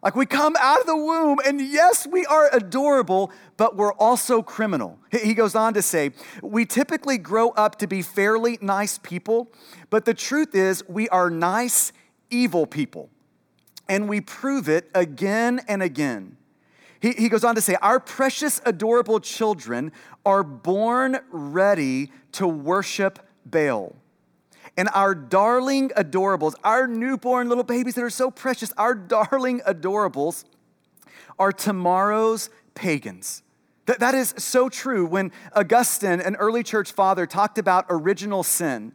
Like 0.02 0.14
we 0.14 0.26
come 0.26 0.54
out 0.60 0.80
of 0.80 0.86
the 0.86 0.96
womb, 0.96 1.38
and 1.44 1.60
yes, 1.60 2.06
we 2.06 2.24
are 2.26 2.48
adorable, 2.54 3.32
but 3.56 3.76
we're 3.76 3.94
also 3.94 4.42
criminal. 4.42 4.98
He 5.10 5.34
goes 5.34 5.56
on 5.56 5.74
to 5.74 5.82
say, 5.82 6.12
We 6.40 6.66
typically 6.66 7.18
grow 7.18 7.50
up 7.50 7.76
to 7.78 7.88
be 7.88 8.02
fairly 8.02 8.58
nice 8.60 8.98
people, 8.98 9.50
but 9.90 10.04
the 10.04 10.14
truth 10.14 10.54
is, 10.54 10.88
we 10.88 11.08
are 11.08 11.30
nice, 11.30 11.92
evil 12.30 12.64
people. 12.64 13.10
And 13.88 14.08
we 14.08 14.20
prove 14.20 14.68
it 14.68 14.88
again 14.94 15.62
and 15.66 15.82
again. 15.82 16.36
He, 17.00 17.12
he 17.12 17.28
goes 17.28 17.42
on 17.42 17.56
to 17.56 17.60
say, 17.60 17.74
Our 17.82 17.98
precious, 17.98 18.60
adorable 18.64 19.18
children 19.18 19.90
are 20.24 20.44
born 20.44 21.18
ready 21.30 22.12
to 22.32 22.46
worship 22.46 23.18
Baal. 23.44 23.96
And 24.78 24.88
our 24.94 25.12
darling 25.12 25.90
adorables, 25.90 26.54
our 26.62 26.86
newborn 26.86 27.48
little 27.48 27.64
babies 27.64 27.96
that 27.96 28.04
are 28.04 28.10
so 28.10 28.30
precious, 28.30 28.72
our 28.78 28.94
darling 28.94 29.60
adorables 29.66 30.44
are 31.36 31.50
tomorrow's 31.50 32.48
pagans. 32.76 33.42
That, 33.86 33.98
that 33.98 34.14
is 34.14 34.34
so 34.38 34.68
true. 34.68 35.04
When 35.04 35.32
Augustine, 35.56 36.20
an 36.20 36.36
early 36.36 36.62
church 36.62 36.92
father, 36.92 37.26
talked 37.26 37.58
about 37.58 37.86
original 37.90 38.44
sin, 38.44 38.92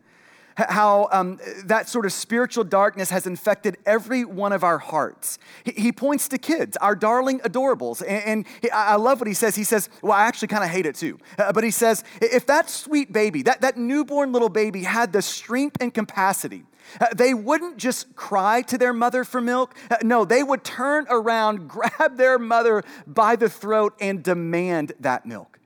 how 0.56 1.08
um, 1.12 1.40
that 1.66 1.90
sort 1.90 2.06
of 2.06 2.14
spiritual 2.14 2.64
darkness 2.64 3.10
has 3.10 3.26
infected 3.26 3.78
every 3.86 4.26
one 4.26 4.52
of 4.52 4.64
our 4.64 4.78
hearts. 4.78 5.40
He, 5.64 5.72
he 5.72 5.92
points 5.92 6.28
to 6.30 6.38
kids, 6.38 6.78
our 6.78 6.96
darling 6.96 7.40
adorables. 7.40 8.02
And, 8.02 8.24
and 8.26 8.46
he, 8.62 8.70
I 8.72 8.96
love 8.96 9.20
what 9.20 9.28
he 9.28 9.34
says. 9.34 9.56
He 9.56 9.64
says, 9.64 9.90
Well, 10.02 10.14
I 10.14 10.24
actually 10.24 10.50
kind 10.50 10.64
of 10.64 10.70
hate 10.70 10.86
it 10.86 10.96
too. 10.96 11.20
Uh, 11.38 11.52
but 11.52 11.64
he 11.64 11.72
says, 11.72 12.04
If 12.22 12.46
that 12.48 12.70
sweet 12.70 13.12
baby, 13.12 13.42
that, 13.44 13.62
that 13.62 13.78
newborn 13.78 14.32
little 14.32 14.50
baby 14.50 14.84
had 14.84 15.14
the 15.14 15.22
strength 15.22 15.78
and 15.80 15.94
capacity, 15.94 16.64
uh, 17.00 17.08
they 17.16 17.34
wouldn't 17.34 17.78
just 17.78 18.16
cry 18.16 18.62
to 18.64 18.78
their 18.78 18.94
mother 18.94 19.24
for 19.24 19.42
milk. 19.42 19.76
Uh, 19.90 19.98
no, 20.04 20.26
they 20.26 20.44
would 20.44 20.64
turn 20.64 21.06
around, 21.10 21.68
grab 21.68 22.18
their 22.18 22.38
mother 22.38 22.84
by 23.08 23.36
the 23.36 23.50
throat, 23.50 23.94
and 24.00 24.24
demand 24.24 24.94
that 25.00 25.26
milk. 25.26 25.60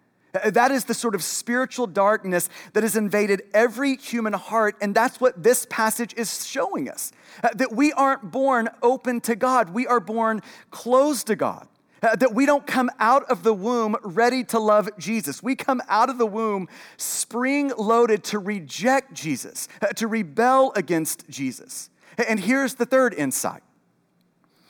Uh, 0.43 0.49
that 0.49 0.71
is 0.71 0.85
the 0.85 0.93
sort 0.93 1.15
of 1.15 1.23
spiritual 1.23 1.87
darkness 1.87 2.49
that 2.73 2.83
has 2.83 2.95
invaded 2.95 3.43
every 3.53 3.95
human 3.97 4.33
heart. 4.33 4.75
And 4.81 4.93
that's 4.93 5.19
what 5.19 5.41
this 5.41 5.65
passage 5.69 6.13
is 6.15 6.45
showing 6.45 6.89
us 6.89 7.11
uh, 7.43 7.49
that 7.55 7.73
we 7.73 7.93
aren't 7.93 8.31
born 8.31 8.69
open 8.81 9.21
to 9.21 9.35
God, 9.35 9.69
we 9.69 9.87
are 9.87 9.99
born 9.99 10.41
closed 10.71 11.27
to 11.27 11.35
God. 11.35 11.67
Uh, 12.03 12.15
that 12.15 12.35
we 12.35 12.45
don't 12.45 12.67
come 12.67 12.91
out 12.99 13.23
of 13.23 13.41
the 13.41 13.53
womb 13.53 13.95
ready 14.03 14.43
to 14.43 14.59
love 14.59 14.87
Jesus. 14.99 15.41
We 15.41 15.55
come 15.55 15.81
out 15.89 16.11
of 16.11 16.19
the 16.19 16.27
womb 16.27 16.69
spring 16.95 17.71
loaded 17.75 18.23
to 18.25 18.37
reject 18.37 19.15
Jesus, 19.15 19.67
uh, 19.81 19.87
to 19.87 20.07
rebel 20.07 20.71
against 20.75 21.27
Jesus. 21.27 21.89
And 22.27 22.39
here's 22.39 22.75
the 22.75 22.85
third 22.85 23.15
insight. 23.15 23.63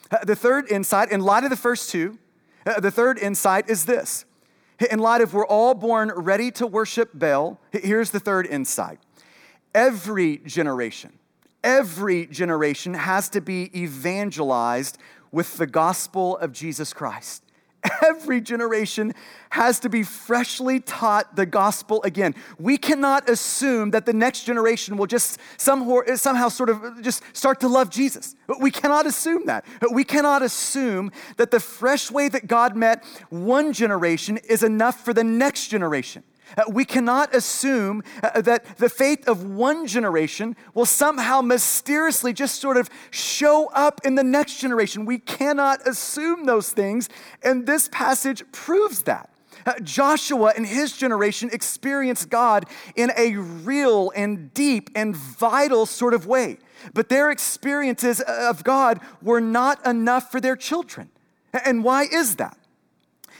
Uh, 0.10 0.24
the 0.24 0.38
third 0.38 0.72
insight, 0.72 1.12
in 1.12 1.20
light 1.20 1.44
of 1.44 1.50
the 1.50 1.58
first 1.58 1.90
two, 1.90 2.18
uh, 2.66 2.80
the 2.80 2.92
third 2.92 3.20
insight 3.20 3.70
is 3.70 3.86
this 3.86 4.24
in 4.80 5.00
light 5.00 5.22
of 5.22 5.34
we're 5.34 5.46
all 5.46 5.74
born 5.74 6.12
ready 6.16 6.52
to 6.52 6.68
worship 6.68 7.12
Baal, 7.14 7.60
here's 7.72 8.12
the 8.12 8.20
third 8.20 8.46
insight. 8.46 9.00
Every 9.74 10.38
generation, 10.38 11.18
every 11.64 12.28
generation 12.28 12.94
has 12.94 13.30
to 13.30 13.42
be 13.42 13.72
evangelized 13.80 14.98
with 15.32 15.58
the 15.58 15.68
gospel 15.68 16.38
of 16.38 16.52
Jesus 16.52 16.94
Christ. 16.94 17.44
Every 18.02 18.42
generation 18.42 19.14
has 19.52 19.80
to 19.82 19.90
be 19.90 20.04
freshly 20.04 20.80
taught 20.80 21.36
the 21.36 21.46
gospel 21.46 22.02
again. 22.04 22.36
We 22.60 22.78
cannot 22.78 23.30
assume 23.30 23.92
that 23.92 24.06
the 24.06 24.14
next 24.14 24.44
generation 24.44 24.98
will 24.98 25.08
just 25.08 25.40
somehow 25.58 26.50
sort 26.50 26.70
of 26.70 27.02
just 27.02 27.24
start 27.34 27.60
to 27.62 27.68
love 27.68 27.90
Jesus. 27.90 28.36
We 28.60 28.72
cannot 28.72 29.06
assume 29.06 29.46
that. 29.46 29.66
We 29.92 30.04
cannot 30.04 30.42
assume 30.42 31.12
that 31.38 31.52
the 31.52 31.60
fresh 31.60 32.12
way 32.12 32.30
that 32.30 32.48
God 32.48 32.76
met 32.76 33.04
one 33.30 33.74
generation 33.74 34.38
is 34.38 34.64
enough 34.64 35.04
for 35.04 35.14
the 35.14 35.24
next 35.24 35.68
generation. 35.68 36.24
Uh, 36.56 36.64
we 36.70 36.86
cannot 36.86 37.36
assume 37.36 38.04
uh, 38.24 38.42
that 38.42 38.78
the 38.78 38.90
faith 38.90 39.28
of 39.28 39.44
one 39.44 39.88
generation 39.88 40.56
will 40.74 40.86
somehow 40.86 41.42
mysteriously 41.42 42.34
just 42.34 42.62
sort 42.62 42.78
of 42.78 42.90
show 43.12 43.68
up 43.74 44.02
in 44.06 44.16
the 44.16 44.24
next 44.24 44.60
generation. 44.60 45.06
We 45.06 45.20
cannot 45.20 45.86
assume 45.88 46.46
those 46.46 46.72
things, 46.72 47.10
and 47.44 47.66
this 47.66 47.90
passage 47.92 48.44
proves 48.52 49.04
that. 49.04 49.30
Uh, 49.66 49.74
Joshua 49.82 50.54
and 50.56 50.66
his 50.66 50.96
generation 50.96 51.50
experienced 51.52 52.30
God 52.30 52.66
in 52.96 53.12
a 53.18 53.36
real 53.36 54.12
and 54.16 54.54
deep 54.54 54.90
and 54.96 55.16
vital 55.16 55.86
sort 55.86 56.14
of 56.14 56.26
way. 56.26 56.58
But 56.94 57.10
their 57.10 57.32
experiences 57.32 58.22
of 58.22 58.64
God 58.64 59.02
were 59.22 59.42
not 59.42 59.86
enough 59.86 60.32
for 60.32 60.40
their 60.40 60.56
children. 60.56 61.10
And 61.66 61.84
why 61.84 62.04
is 62.04 62.38
that? 62.38 62.58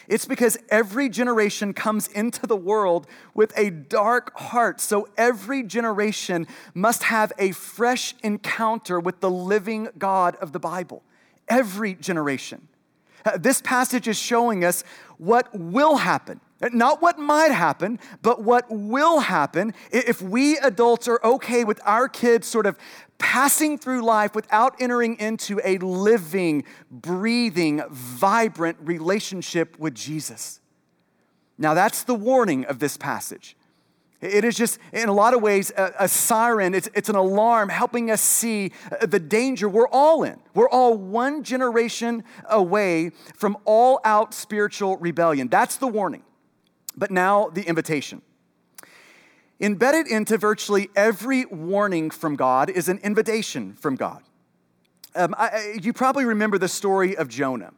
It's 0.08 0.26
because 0.26 0.58
every 0.70 1.10
generation 1.10 1.74
comes 1.74 2.08
into 2.08 2.48
the 2.48 2.56
world 2.56 3.08
with 3.34 3.52
a 3.58 3.70
dark 3.70 4.38
heart. 4.38 4.80
So 4.80 5.10
every 5.18 5.64
generation 5.64 6.48
must 6.74 7.04
have 7.04 7.34
a 7.38 7.52
fresh 7.52 8.16
encounter 8.24 9.00
with 9.00 9.20
the 9.20 9.30
living 9.30 9.90
God 9.98 10.38
of 10.38 10.54
the 10.54 10.60
Bible. 10.60 11.04
Every 11.50 11.94
generation. 11.94 12.70
Uh, 13.26 13.38
this 13.38 13.62
passage 13.62 14.08
is 14.08 14.18
showing 14.18 14.64
us 14.64 14.84
what 15.18 15.50
will 15.54 15.98
happen. 15.98 16.40
Not 16.60 17.02
what 17.02 17.20
might 17.20 17.52
happen, 17.52 18.00
but 18.24 18.42
what 18.42 18.66
will 18.70 19.20
happen 19.20 19.74
if 19.92 20.22
we 20.22 20.58
adults 20.58 21.08
are 21.08 21.20
okay 21.24 21.64
with 21.64 21.80
our 21.86 22.10
kids 22.10 22.48
sort 22.48 22.66
of 22.66 22.78
passing 23.20 23.78
through 23.78 24.02
life 24.02 24.34
without 24.34 24.76
entering 24.80 25.20
into 25.20 25.60
a 25.64 25.78
living, 25.78 26.64
breathing, 26.90 27.84
vibrant 27.90 28.78
relationship 28.82 29.78
with 29.78 29.94
Jesus. 29.94 30.60
Now, 31.60 31.74
that's 31.74 32.04
the 32.04 32.16
warning 32.16 32.66
of 32.66 32.80
this 32.80 32.98
passage. 32.98 33.56
It 34.20 34.44
is 34.44 34.56
just, 34.56 34.80
in 34.94 35.10
a 35.10 35.14
lot 35.14 35.36
of 35.36 35.44
ways, 35.44 35.72
a, 35.78 35.94
a, 36.00 36.08
siren. 36.08 36.74
It's, 36.74 36.90
it's 36.96 37.10
an 37.10 37.16
alarm 37.16 37.70
helping 37.70 38.10
us 38.10 38.20
see 38.20 38.72
uh, 38.92 39.06
the 39.06 39.20
danger 39.20 39.70
we're 39.70 39.88
all 39.88 40.24
in. 40.24 40.40
We're 40.56 40.70
all 40.70 40.98
one 40.98 41.44
generation 41.44 42.24
away 42.50 43.12
from 43.36 43.58
all 43.64 44.00
out 44.04 44.34
spiritual 44.34 44.98
rebellion. 44.98 45.50
That's 45.50 45.78
the 45.78 45.88
warning. 45.88 46.24
But 46.98 47.12
now, 47.12 47.50
the 47.50 47.62
invitation. 47.62 48.22
Embedded 49.60 50.08
into 50.08 50.38
virtually 50.38 50.90
every 50.96 51.46
warning 51.46 52.10
from 52.10 52.36
God 52.36 52.70
is 52.70 52.90
an 52.90 53.00
invitation 53.04 53.74
from 53.74 53.96
God. 53.96 54.24
Um, 55.16 55.34
I, 55.38 55.80
you 55.82 55.94
probably 55.94 56.26
remember 56.26 56.58
the 56.58 56.68
story 56.68 57.16
of 57.18 57.28
Jonah. 57.28 57.72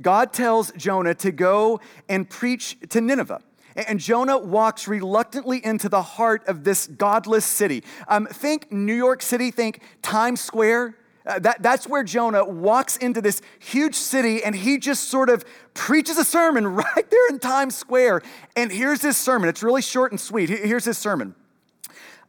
God 0.00 0.32
tells 0.32 0.72
Jonah 0.72 1.14
to 1.16 1.30
go 1.30 1.80
and 2.08 2.28
preach 2.28 2.78
to 2.90 3.00
Nineveh. 3.00 3.42
And 3.76 4.00
Jonah 4.00 4.38
walks 4.38 4.88
reluctantly 4.88 5.64
into 5.64 5.88
the 5.88 6.02
heart 6.02 6.46
of 6.48 6.64
this 6.64 6.86
godless 6.86 7.44
city. 7.44 7.84
Um, 8.08 8.26
think 8.26 8.72
New 8.72 8.94
York 8.94 9.22
City, 9.22 9.50
think 9.50 9.82
Times 10.02 10.40
Square. 10.40 10.96
Uh, 11.26 11.38
that, 11.38 11.62
that's 11.62 11.86
where 11.86 12.02
Jonah 12.02 12.44
walks 12.44 12.96
into 12.96 13.20
this 13.20 13.42
huge 13.58 13.94
city 13.94 14.42
and 14.42 14.54
he 14.54 14.78
just 14.78 15.10
sort 15.10 15.28
of 15.28 15.44
preaches 15.74 16.16
a 16.16 16.24
sermon 16.24 16.66
right 16.74 17.10
there 17.10 17.28
in 17.28 17.38
Times 17.38 17.76
Square. 17.76 18.22
And 18.56 18.72
here's 18.72 19.02
his 19.02 19.16
sermon. 19.16 19.48
It's 19.48 19.62
really 19.62 19.82
short 19.82 20.12
and 20.12 20.20
sweet. 20.20 20.48
Here's 20.48 20.84
his 20.84 20.98
sermon 20.98 21.34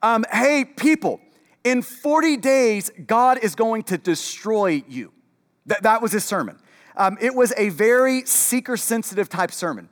um, 0.02 0.26
Hey, 0.32 0.66
people, 0.66 1.22
in 1.64 1.82
40 1.82 2.38
days, 2.38 2.92
God 3.08 3.40
is 3.42 3.56
going 3.56 3.84
to 3.84 3.98
destroy 3.98 4.84
you. 4.88 5.12
That, 5.68 5.84
that 5.84 6.02
was 6.02 6.12
his 6.12 6.26
sermon. 6.26 6.58
Um, 6.98 7.18
it 7.22 7.34
was 7.34 7.54
a 7.56 7.70
very 7.70 8.26
seeker 8.26 8.76
sensitive 8.76 9.30
type 9.30 9.52
sermon. 9.52 9.90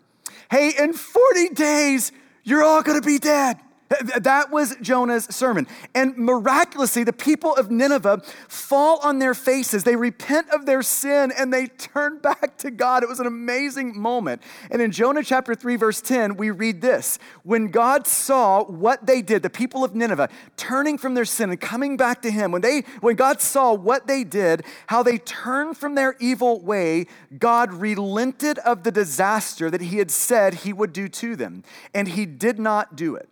Hey, 0.51 0.73
in 0.77 0.93
40 0.93 1.49
days, 1.53 2.11
you're 2.43 2.63
all 2.63 2.81
gonna 2.81 3.01
be 3.01 3.19
dead. 3.19 3.59
That 3.89 4.51
was 4.51 4.75
Jonah's 4.81 5.25
sermon. 5.25 5.65
And 5.95 6.15
miraculously, 6.15 7.03
the 7.03 7.13
people 7.13 7.55
of 7.55 7.71
Nineveh 7.71 8.21
fall 8.47 8.99
on 8.99 9.17
their 9.17 9.33
faces. 9.33 9.83
They 9.83 9.95
repent 9.95 10.47
of 10.51 10.67
their 10.67 10.83
sin 10.83 11.33
and 11.35 11.51
they 11.51 11.67
turn 11.67 12.19
back 12.21 12.57
to 12.59 12.69
God. 12.69 13.01
It 13.01 13.09
was 13.09 13.19
an 13.19 13.25
amazing 13.25 13.99
moment. 13.99 14.43
And 14.69 14.79
in 14.79 14.91
Jonah 14.91 15.23
chapter 15.23 15.55
3, 15.55 15.75
verse 15.75 16.01
10, 16.01 16.37
we 16.37 16.51
read 16.51 16.81
this 16.81 17.17
When 17.43 17.69
God 17.69 18.05
saw 18.05 18.63
what 18.63 19.07
they 19.07 19.23
did, 19.23 19.41
the 19.41 19.49
people 19.49 19.83
of 19.83 19.95
Nineveh 19.95 20.29
turning 20.55 20.99
from 20.99 21.15
their 21.15 21.25
sin 21.25 21.49
and 21.49 21.59
coming 21.59 21.97
back 21.97 22.21
to 22.21 22.29
Him, 22.29 22.51
when, 22.51 22.61
they, 22.61 22.81
when 23.01 23.15
God 23.15 23.41
saw 23.41 23.73
what 23.73 24.05
they 24.05 24.23
did, 24.23 24.63
how 24.87 25.01
they 25.01 25.17
turned 25.17 25.77
from 25.77 25.95
their 25.95 26.15
evil 26.19 26.61
way, 26.61 27.07
God 27.39 27.73
relented 27.73 28.59
of 28.59 28.83
the 28.83 28.91
disaster 28.91 29.71
that 29.71 29.81
He 29.81 29.97
had 29.97 30.11
said 30.11 30.53
He 30.53 30.73
would 30.73 30.93
do 30.93 31.07
to 31.07 31.35
them. 31.35 31.63
And 31.95 32.09
He 32.09 32.27
did 32.27 32.59
not 32.59 32.95
do 32.95 33.15
it. 33.15 33.29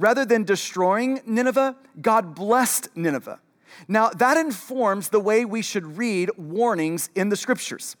Rather 0.00 0.24
than 0.24 0.44
destroying 0.44 1.20
Nineveh, 1.26 1.76
God 2.00 2.34
blessed 2.34 2.88
Nineveh. 2.96 3.40
Now, 3.88 4.10
that 4.10 4.36
informs 4.36 5.08
the 5.08 5.20
way 5.20 5.44
we 5.44 5.62
should 5.62 5.98
read 5.98 6.30
warnings 6.36 7.10
in 7.14 7.28
the 7.28 7.36
scriptures. 7.36 7.96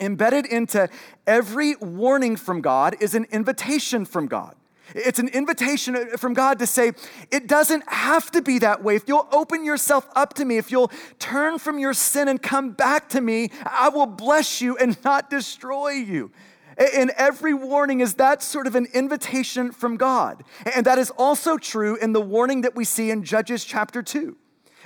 Embedded 0.00 0.46
into 0.46 0.88
every 1.26 1.76
warning 1.76 2.36
from 2.36 2.60
God 2.60 2.96
is 3.00 3.14
an 3.14 3.26
invitation 3.30 4.04
from 4.04 4.26
God. 4.26 4.54
It's 4.94 5.18
an 5.18 5.28
invitation 5.28 6.16
from 6.16 6.34
God 6.34 6.58
to 6.58 6.66
say, 6.66 6.92
it 7.30 7.46
doesn't 7.46 7.88
have 7.88 8.30
to 8.32 8.42
be 8.42 8.58
that 8.60 8.82
way. 8.82 8.96
If 8.96 9.04
you'll 9.06 9.28
open 9.30 9.64
yourself 9.64 10.08
up 10.16 10.34
to 10.34 10.44
me, 10.44 10.56
if 10.56 10.72
you'll 10.72 10.90
turn 11.18 11.58
from 11.58 11.78
your 11.78 11.94
sin 11.94 12.28
and 12.28 12.42
come 12.42 12.70
back 12.70 13.08
to 13.10 13.20
me, 13.20 13.50
I 13.64 13.88
will 13.90 14.06
bless 14.06 14.60
you 14.60 14.76
and 14.78 14.96
not 15.04 15.30
destroy 15.30 15.90
you. 15.90 16.32
And 16.80 17.10
every 17.16 17.52
warning 17.52 18.00
is 18.00 18.14
that 18.14 18.42
sort 18.42 18.66
of 18.66 18.74
an 18.74 18.86
invitation 18.94 19.70
from 19.70 19.98
God. 19.98 20.42
And 20.74 20.86
that 20.86 20.98
is 20.98 21.10
also 21.10 21.58
true 21.58 21.96
in 21.96 22.14
the 22.14 22.22
warning 22.22 22.62
that 22.62 22.74
we 22.74 22.86
see 22.86 23.10
in 23.10 23.22
Judges 23.22 23.64
chapter 23.64 24.02
2. 24.02 24.36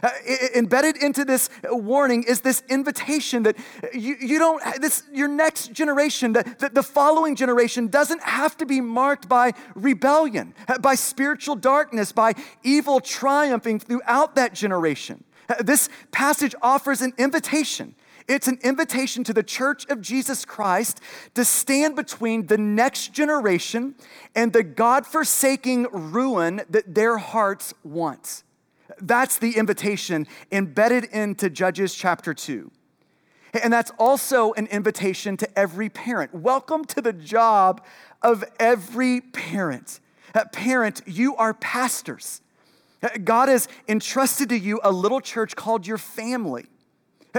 Uh, 0.02 0.10
embedded 0.56 0.96
into 0.96 1.24
this 1.24 1.48
warning 1.64 2.24
is 2.24 2.40
this 2.40 2.64
invitation 2.68 3.44
that 3.44 3.56
you, 3.94 4.16
you 4.20 4.40
don't, 4.40 4.60
this, 4.80 5.04
your 5.12 5.28
next 5.28 5.72
generation, 5.72 6.32
the, 6.32 6.42
the, 6.58 6.68
the 6.68 6.82
following 6.82 7.36
generation 7.36 7.86
doesn't 7.86 8.22
have 8.22 8.56
to 8.56 8.66
be 8.66 8.80
marked 8.80 9.28
by 9.28 9.52
rebellion, 9.76 10.52
uh, 10.66 10.76
by 10.78 10.96
spiritual 10.96 11.54
darkness, 11.54 12.10
by 12.10 12.34
evil 12.64 13.00
triumphing 13.00 13.78
throughout 13.78 14.34
that 14.34 14.52
generation. 14.52 15.22
Uh, 15.48 15.54
this 15.62 15.88
passage 16.10 16.56
offers 16.60 17.00
an 17.00 17.12
invitation 17.16 17.94
it's 18.26 18.48
an 18.48 18.58
invitation 18.62 19.22
to 19.24 19.32
the 19.32 19.42
church 19.42 19.86
of 19.90 20.00
Jesus 20.00 20.44
Christ 20.44 21.00
to 21.34 21.44
stand 21.44 21.94
between 21.94 22.46
the 22.46 22.56
next 22.56 23.12
generation 23.12 23.94
and 24.34 24.52
the 24.52 24.62
God 24.62 25.06
forsaking 25.06 25.86
ruin 25.90 26.62
that 26.70 26.94
their 26.94 27.18
hearts 27.18 27.74
want. 27.82 28.42
That's 28.98 29.38
the 29.38 29.56
invitation 29.56 30.26
embedded 30.50 31.04
into 31.04 31.50
Judges 31.50 31.94
chapter 31.94 32.32
2. 32.32 32.70
And 33.62 33.72
that's 33.72 33.92
also 33.98 34.52
an 34.54 34.66
invitation 34.66 35.36
to 35.36 35.58
every 35.58 35.88
parent. 35.88 36.34
Welcome 36.34 36.84
to 36.86 37.00
the 37.00 37.12
job 37.12 37.84
of 38.22 38.42
every 38.58 39.20
parent. 39.20 40.00
Uh, 40.34 40.44
parent, 40.46 41.02
you 41.06 41.36
are 41.36 41.54
pastors. 41.54 42.40
Uh, 43.02 43.10
God 43.22 43.48
has 43.48 43.68
entrusted 43.86 44.48
to 44.48 44.58
you 44.58 44.80
a 44.82 44.90
little 44.90 45.20
church 45.20 45.54
called 45.54 45.86
your 45.86 45.98
family. 45.98 46.66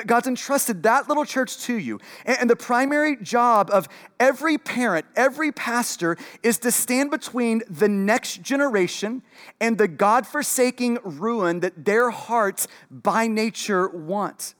God's 0.06 0.28
entrusted 0.28 0.84
that 0.84 1.08
little 1.08 1.26
church 1.26 1.58
to 1.60 1.78
you. 1.78 2.00
And 2.26 2.50
the 2.50 2.56
primary 2.56 3.16
job 3.16 3.70
of 3.72 3.88
every 4.20 4.58
parent, 4.58 5.06
every 5.16 5.52
pastor, 5.52 6.18
is 6.44 6.58
to 6.60 6.72
stand 6.72 7.12
between 7.12 7.64
the 7.70 7.88
next 7.88 8.42
generation 8.42 9.22
and 9.62 9.78
the 9.78 9.88
God 9.88 10.28
forsaking 10.28 11.00
ruin 11.04 11.62
that 11.62 11.86
their 11.86 12.10
hearts 12.10 12.68
by 12.92 13.28
nature 13.28 13.88
want. 13.88 14.54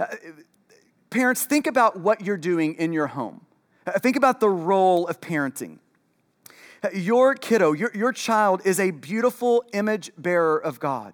Uh, 0.00 0.06
parents, 1.10 1.44
think 1.44 1.66
about 1.66 2.00
what 2.00 2.22
you're 2.22 2.36
doing 2.36 2.74
in 2.74 2.92
your 2.92 3.08
home. 3.08 3.44
Uh, 3.86 3.98
think 3.98 4.16
about 4.16 4.40
the 4.40 4.48
role 4.48 5.06
of 5.08 5.20
parenting. 5.20 5.78
Uh, 6.82 6.88
your 6.94 7.34
kiddo, 7.34 7.72
your, 7.72 7.90
your 7.94 8.12
child 8.12 8.62
is 8.64 8.78
a 8.78 8.92
beautiful 8.92 9.64
image 9.72 10.10
bearer 10.16 10.56
of 10.56 10.78
God. 10.78 11.12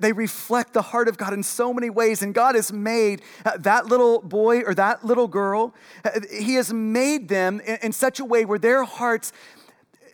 They 0.00 0.12
reflect 0.12 0.72
the 0.72 0.82
heart 0.82 1.08
of 1.08 1.18
God 1.18 1.32
in 1.32 1.42
so 1.42 1.72
many 1.72 1.90
ways. 1.90 2.22
And 2.22 2.34
God 2.34 2.54
has 2.54 2.72
made 2.72 3.22
uh, 3.44 3.56
that 3.58 3.86
little 3.86 4.20
boy 4.20 4.60
or 4.60 4.74
that 4.74 5.04
little 5.04 5.28
girl, 5.28 5.74
uh, 6.04 6.20
He 6.30 6.54
has 6.54 6.72
made 6.72 7.28
them 7.28 7.60
in 7.60 7.92
such 7.92 8.20
a 8.20 8.24
way 8.24 8.44
where 8.44 8.58
their 8.58 8.84
hearts 8.84 9.32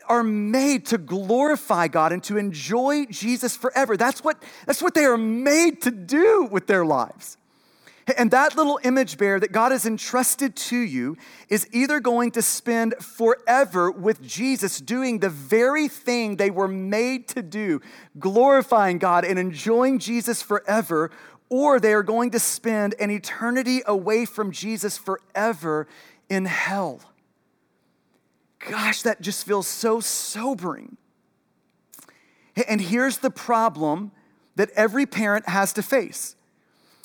are 0.08 0.22
made 0.22 0.86
to 0.86 0.98
glorify 0.98 1.86
God 1.86 2.12
and 2.12 2.22
to 2.24 2.38
enjoy 2.38 3.06
Jesus 3.06 3.56
forever. 3.56 3.96
That's 3.96 4.24
what, 4.24 4.42
that's 4.66 4.82
what 4.82 4.94
they 4.94 5.04
are 5.04 5.18
made 5.18 5.82
to 5.82 5.90
do 5.90 6.48
with 6.50 6.66
their 6.66 6.84
lives. 6.84 7.36
And 8.16 8.30
that 8.30 8.56
little 8.56 8.80
image 8.84 9.18
bearer 9.18 9.40
that 9.40 9.52
God 9.52 9.72
has 9.72 9.84
entrusted 9.84 10.56
to 10.56 10.78
you 10.78 11.16
is 11.48 11.68
either 11.72 12.00
going 12.00 12.30
to 12.32 12.42
spend 12.42 12.94
forever 12.94 13.90
with 13.90 14.22
Jesus 14.22 14.80
doing 14.80 15.18
the 15.18 15.28
very 15.28 15.88
thing 15.88 16.36
they 16.36 16.50
were 16.50 16.68
made 16.68 17.28
to 17.28 17.42
do, 17.42 17.80
glorifying 18.18 18.98
God 18.98 19.24
and 19.24 19.38
enjoying 19.38 19.98
Jesus 19.98 20.40
forever, 20.42 21.10
or 21.50 21.80
they 21.80 21.92
are 21.92 22.02
going 22.02 22.30
to 22.30 22.38
spend 22.38 22.94
an 22.98 23.10
eternity 23.10 23.82
away 23.86 24.24
from 24.24 24.52
Jesus 24.52 24.96
forever 24.96 25.86
in 26.30 26.46
hell. 26.46 27.00
Gosh, 28.58 29.02
that 29.02 29.20
just 29.20 29.46
feels 29.46 29.66
so 29.66 30.00
sobering. 30.00 30.96
And 32.68 32.80
here's 32.80 33.18
the 33.18 33.30
problem 33.30 34.12
that 34.56 34.70
every 34.70 35.06
parent 35.06 35.48
has 35.48 35.72
to 35.74 35.82
face 35.82 36.36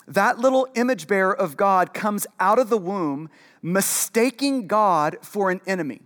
that 0.08 0.39
little 0.39 0.68
image 0.76 1.08
bearer 1.08 1.36
of 1.36 1.58
God 1.58 1.94
comes 1.94 2.28
out 2.39 2.60
of 2.60 2.70
the 2.70 2.78
womb 2.78 3.30
mistaking 3.62 4.68
God 4.68 5.18
for 5.22 5.50
an 5.50 5.62
enemy. 5.66 6.02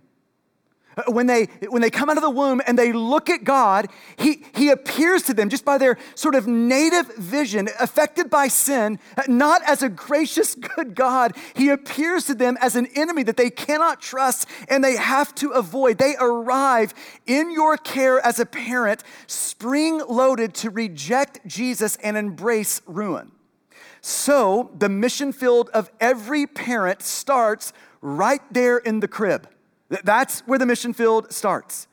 Uh, 0.98 1.02
when 1.12 1.26
they, 1.26 1.44
when 1.68 1.80
they 1.80 1.90
come 1.90 2.10
out 2.10 2.16
of 2.16 2.22
the 2.22 2.30
womb 2.30 2.60
and 2.66 2.76
they 2.76 2.92
look 2.92 3.30
at 3.30 3.44
God, 3.44 3.86
he, 4.16 4.44
he 4.54 4.70
appears 4.70 5.22
to 5.24 5.34
them 5.34 5.48
just 5.48 5.64
by 5.64 5.78
their 5.78 5.96
sort 6.16 6.34
of 6.34 6.48
native 6.48 7.14
vision, 7.16 7.68
affected 7.78 8.28
by 8.28 8.48
sin, 8.48 8.98
uh, 9.16 9.22
not 9.28 9.62
as 9.64 9.82
a 9.82 9.88
gracious, 9.88 10.54
good 10.76 10.96
God. 10.96 11.36
He 11.54 11.68
appears 11.68 12.24
to 12.26 12.34
them 12.34 12.56
as 12.60 12.74
an 12.74 12.88
enemy 12.96 13.22
that 13.24 13.36
they 13.36 13.50
cannot 13.50 14.00
trust 14.00 14.48
and 14.68 14.82
they 14.82 14.96
have 14.96 15.34
to 15.36 15.50
avoid. 15.50 15.98
They 15.98 16.16
arrive 16.18 16.94
in 17.26 17.52
your 17.52 17.76
care 17.76 18.24
as 18.24 18.40
a 18.40 18.46
parent, 18.46 19.04
spring 19.28 20.02
loaded 20.08 20.54
to 20.54 20.70
reject 20.70 21.46
Jesus 21.46 21.96
and 22.02 22.16
embrace 22.16 22.82
ruin. 22.86 23.30
So 24.00 24.70
the 24.76 24.88
mission 24.88 25.32
field 25.32 25.70
of 25.74 25.90
every 26.00 26.46
parent 26.46 27.02
starts 27.02 27.72
right 28.00 28.42
there 28.50 28.78
in 28.78 29.00
the 29.00 29.08
crib. 29.08 29.48
That's 29.88 30.40
where 30.40 30.58
the 30.58 30.66
mission 30.66 30.92
field 30.92 31.32
starts. 31.32 31.86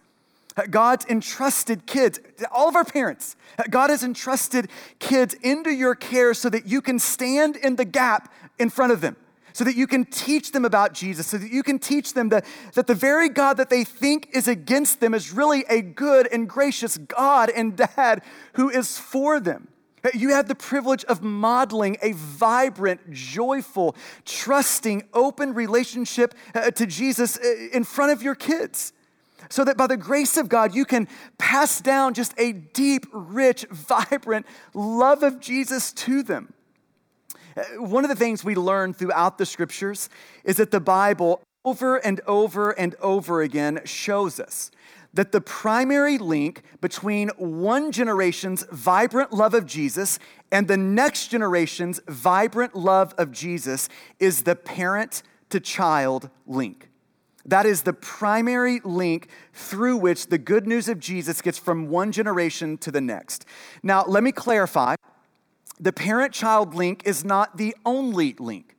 God's 0.70 1.06
entrusted 1.08 1.86
kids, 1.86 2.20
all 2.50 2.70
of 2.70 2.76
our 2.78 2.86
parents, 2.86 3.36
God 3.70 3.90
has 3.90 4.04
entrusted 4.04 4.70
kids 5.00 5.34
into 5.42 5.70
your 5.70 5.96
care 5.96 6.34
so 6.34 6.50
that 6.50 6.66
you 6.66 6.82
can 6.82 6.98
stand 6.98 7.58
in 7.58 7.76
the 7.76 7.84
gap 7.84 8.32
in 8.58 8.70
front 8.70 8.94
of 8.94 9.02
them, 9.02 9.18
so 9.52 9.66
that 9.66 9.76
you 9.76 9.86
can 9.86 10.06
teach 10.06 10.54
them 10.54 10.64
about 10.64 10.94
Jesus, 10.94 11.28
so 11.28 11.38
that 11.38 11.52
you 11.52 11.62
can 11.62 11.78
teach 11.78 12.14
them 12.14 12.30
that, 12.30 12.46
that 12.74 12.88
the 12.88 12.96
very 12.96 13.28
God 13.28 13.58
that 13.58 13.70
they 13.70 13.84
think 13.84 14.30
is 14.32 14.48
against 14.48 15.02
them 15.02 15.14
is 15.14 15.34
really 15.34 15.66
a 15.68 15.82
good 15.82 16.26
and 16.32 16.48
gracious 16.48 16.98
God 16.98 17.50
and 17.50 17.76
dad 17.76 18.22
who 18.54 18.70
is 18.70 18.98
for 18.98 19.42
them. 19.42 19.68
You 20.14 20.30
have 20.30 20.48
the 20.48 20.56
privilege 20.56 21.04
of 21.06 21.22
modeling 21.22 21.98
a 22.02 22.12
vibrant, 22.14 23.12
joyful, 23.12 23.96
trusting, 24.26 25.08
open 25.14 25.54
relationship 25.54 26.34
uh, 26.54 26.72
to 26.72 26.86
Jesus 26.86 27.38
uh, 27.38 27.70
in 27.74 27.84
front 27.84 28.12
of 28.12 28.22
your 28.22 28.36
kids. 28.36 28.94
So 29.50 29.64
that 29.64 29.78
by 29.78 29.88
the 29.88 29.98
grace 29.98 30.38
of 30.38 30.50
God, 30.50 30.74
you 30.74 30.86
can 30.86 31.08
pass 31.38 31.80
down 31.80 32.14
just 32.14 32.34
a 32.38 32.52
deep, 32.52 33.06
rich, 33.14 33.66
vibrant 33.70 34.46
love 34.74 35.24
of 35.24 35.40
Jesus 35.40 35.92
to 35.94 36.24
them. 36.24 36.54
Uh, 37.56 37.64
one 37.78 38.04
of 38.04 38.10
the 38.10 38.16
things 38.16 38.44
we 38.44 38.56
learn 38.56 38.94
throughout 38.94 39.38
the 39.38 39.46
scriptures 39.46 40.10
is 40.44 40.58
that 40.58 40.72
the 40.72 40.80
Bible, 40.80 41.42
over 41.64 41.98
and 41.98 42.22
over 42.28 42.72
and 42.72 42.96
over 43.00 43.42
again, 43.42 43.82
shows 43.86 44.40
us 44.40 44.72
that 45.16 45.32
the 45.32 45.42
primary 45.42 46.18
link 46.18 46.62
between 46.82 47.30
one 47.38 47.92
generation's 47.92 48.66
vibrant 48.72 49.34
love 49.34 49.54
of 49.54 49.66
Jesus 49.66 50.20
and 50.52 50.68
the 50.68 50.78
next 50.78 51.30
generation's 51.30 52.00
vibrant 52.08 52.76
love 52.76 53.14
of 53.18 53.32
Jesus 53.32 53.90
is 54.20 54.44
the 54.44 54.56
parent 54.56 55.24
to 55.50 55.60
child 55.60 56.30
link. 56.46 56.90
That 57.46 57.66
is 57.66 57.84
the 57.84 57.94
primary 57.94 58.82
link 58.84 59.30
through 59.54 59.98
which 59.98 60.28
the 60.28 60.38
good 60.38 60.68
news 60.68 60.90
of 60.90 61.00
Jesus 61.00 61.42
gets 61.42 61.58
from 61.58 61.90
one 61.90 62.12
generation 62.12 62.78
to 62.80 62.92
the 62.92 63.02
next. 63.02 63.46
Now, 63.84 64.04
let 64.06 64.24
me 64.24 64.32
clarify 64.32 64.96
the 65.80 65.94
parent 65.94 66.34
child 66.34 66.74
link 66.74 67.04
is 67.06 67.24
not 67.24 67.58
the 67.58 67.76
only 67.86 68.36
link. 68.40 68.75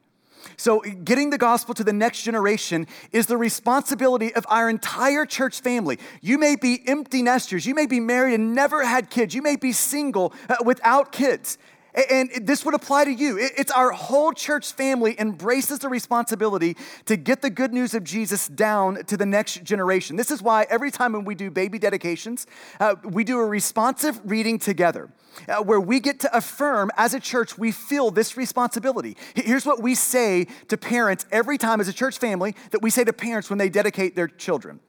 So, 0.56 0.80
getting 0.80 1.30
the 1.30 1.38
gospel 1.38 1.74
to 1.74 1.84
the 1.84 1.92
next 1.92 2.22
generation 2.22 2.86
is 3.12 3.26
the 3.26 3.36
responsibility 3.36 4.34
of 4.34 4.46
our 4.48 4.68
entire 4.70 5.26
church 5.26 5.60
family. 5.60 5.98
You 6.20 6.38
may 6.38 6.56
be 6.56 6.82
empty 6.86 7.22
nesters, 7.22 7.66
you 7.66 7.74
may 7.74 7.86
be 7.86 8.00
married 8.00 8.34
and 8.34 8.54
never 8.54 8.84
had 8.84 9.10
kids, 9.10 9.34
you 9.34 9.42
may 9.42 9.56
be 9.56 9.72
single 9.72 10.32
uh, 10.48 10.56
without 10.64 11.12
kids. 11.12 11.58
And 11.96 12.30
this 12.42 12.64
would 12.64 12.74
apply 12.74 13.04
to 13.06 13.12
you. 13.12 13.38
It's 13.38 13.70
our 13.70 13.90
whole 13.90 14.32
church 14.32 14.72
family 14.72 15.18
embraces 15.18 15.78
the 15.78 15.88
responsibility 15.88 16.76
to 17.06 17.16
get 17.16 17.40
the 17.40 17.48
good 17.48 17.72
news 17.72 17.94
of 17.94 18.04
Jesus 18.04 18.48
down 18.48 19.04
to 19.04 19.16
the 19.16 19.24
next 19.24 19.64
generation. 19.64 20.16
This 20.16 20.30
is 20.30 20.42
why 20.42 20.66
every 20.68 20.90
time 20.90 21.14
when 21.14 21.24
we 21.24 21.34
do 21.34 21.50
baby 21.50 21.78
dedications, 21.78 22.46
uh, 22.80 22.96
we 23.02 23.24
do 23.24 23.38
a 23.38 23.46
responsive 23.46 24.20
reading 24.24 24.58
together. 24.58 25.08
Uh, 25.48 25.62
where 25.62 25.80
we 25.80 26.00
get 26.00 26.18
to 26.20 26.34
affirm 26.34 26.90
as 26.96 27.12
a 27.12 27.20
church, 27.20 27.58
we 27.58 27.70
feel 27.70 28.10
this 28.10 28.38
responsibility. 28.38 29.16
Here's 29.34 29.66
what 29.66 29.82
we 29.82 29.94
say 29.94 30.46
to 30.68 30.78
parents 30.78 31.26
every 31.30 31.58
time 31.58 31.78
as 31.78 31.88
a 31.88 31.92
church 31.92 32.18
family 32.18 32.54
that 32.70 32.80
we 32.80 32.88
say 32.88 33.04
to 33.04 33.12
parents 33.12 33.50
when 33.50 33.58
they 33.58 33.68
dedicate 33.68 34.16
their 34.16 34.28
children. 34.28 34.80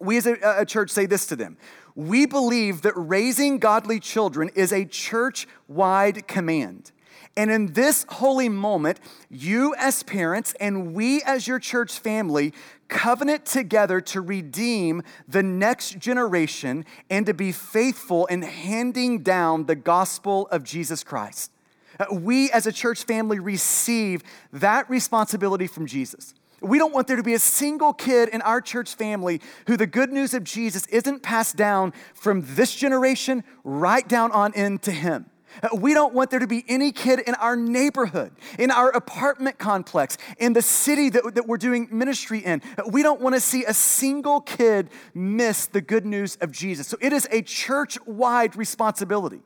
We 0.00 0.16
as 0.18 0.26
a, 0.26 0.36
a 0.42 0.66
church 0.66 0.90
say 0.90 1.06
this 1.06 1.26
to 1.28 1.36
them 1.36 1.56
we 1.96 2.26
believe 2.26 2.82
that 2.82 2.92
raising 2.94 3.58
godly 3.58 3.98
children 3.98 4.50
is 4.54 4.72
a 4.72 4.84
church 4.84 5.48
wide 5.66 6.28
command. 6.28 6.92
And 7.38 7.50
in 7.50 7.72
this 7.72 8.06
holy 8.08 8.48
moment, 8.48 9.00
you 9.30 9.74
as 9.78 10.02
parents 10.02 10.54
and 10.60 10.94
we 10.94 11.22
as 11.22 11.46
your 11.46 11.58
church 11.58 11.98
family 11.98 12.52
covenant 12.88 13.44
together 13.44 14.00
to 14.00 14.20
redeem 14.20 15.02
the 15.28 15.42
next 15.42 15.98
generation 15.98 16.84
and 17.10 17.26
to 17.26 17.34
be 17.34 17.52
faithful 17.52 18.26
in 18.26 18.42
handing 18.42 19.22
down 19.22 19.66
the 19.66 19.74
gospel 19.74 20.48
of 20.50 20.64
Jesus 20.64 21.02
Christ. 21.02 21.50
Uh, 21.98 22.06
we 22.12 22.50
as 22.52 22.66
a 22.66 22.72
church 22.72 23.04
family 23.04 23.38
receive 23.38 24.22
that 24.52 24.88
responsibility 24.88 25.66
from 25.66 25.86
Jesus. 25.86 26.34
We 26.66 26.78
don't 26.78 26.92
want 26.92 27.06
there 27.06 27.16
to 27.16 27.22
be 27.22 27.34
a 27.34 27.38
single 27.38 27.92
kid 27.92 28.28
in 28.30 28.42
our 28.42 28.60
church 28.60 28.94
family 28.94 29.40
who 29.66 29.76
the 29.76 29.86
good 29.86 30.12
news 30.12 30.34
of 30.34 30.44
Jesus 30.44 30.86
isn't 30.86 31.22
passed 31.22 31.56
down 31.56 31.92
from 32.14 32.42
this 32.44 32.74
generation 32.74 33.44
right 33.64 34.06
down 34.06 34.32
on 34.32 34.52
into 34.54 34.90
him. 34.90 35.30
Uh, 35.62 35.68
we 35.74 35.94
don't 35.94 36.12
want 36.12 36.30
there 36.30 36.40
to 36.40 36.46
be 36.46 36.64
any 36.68 36.92
kid 36.92 37.20
in 37.20 37.34
our 37.36 37.56
neighborhood, 37.56 38.32
in 38.58 38.70
our 38.70 38.90
apartment 38.90 39.58
complex, 39.58 40.18
in 40.38 40.52
the 40.52 40.62
city 40.62 41.08
that, 41.08 41.34
that 41.34 41.46
we're 41.46 41.56
doing 41.56 41.88
ministry 41.90 42.40
in. 42.40 42.60
Uh, 42.76 42.82
we 42.90 43.02
don't 43.02 43.20
want 43.20 43.34
to 43.34 43.40
see 43.40 43.64
a 43.64 43.72
single 43.72 44.40
kid 44.40 44.90
miss 45.14 45.66
the 45.66 45.80
good 45.80 46.04
news 46.04 46.36
of 46.40 46.52
Jesus. 46.52 46.86
So 46.86 46.98
it 47.00 47.12
is 47.12 47.26
a 47.30 47.42
church 47.42 47.98
wide 48.06 48.56
responsibility. 48.56 49.40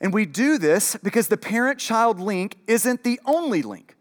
And 0.00 0.12
we 0.12 0.26
do 0.26 0.58
this 0.58 0.96
because 1.02 1.28
the 1.28 1.38
parent 1.38 1.78
child 1.78 2.20
link 2.20 2.58
isn't 2.66 3.02
the 3.02 3.18
only 3.24 3.62
link. 3.62 3.95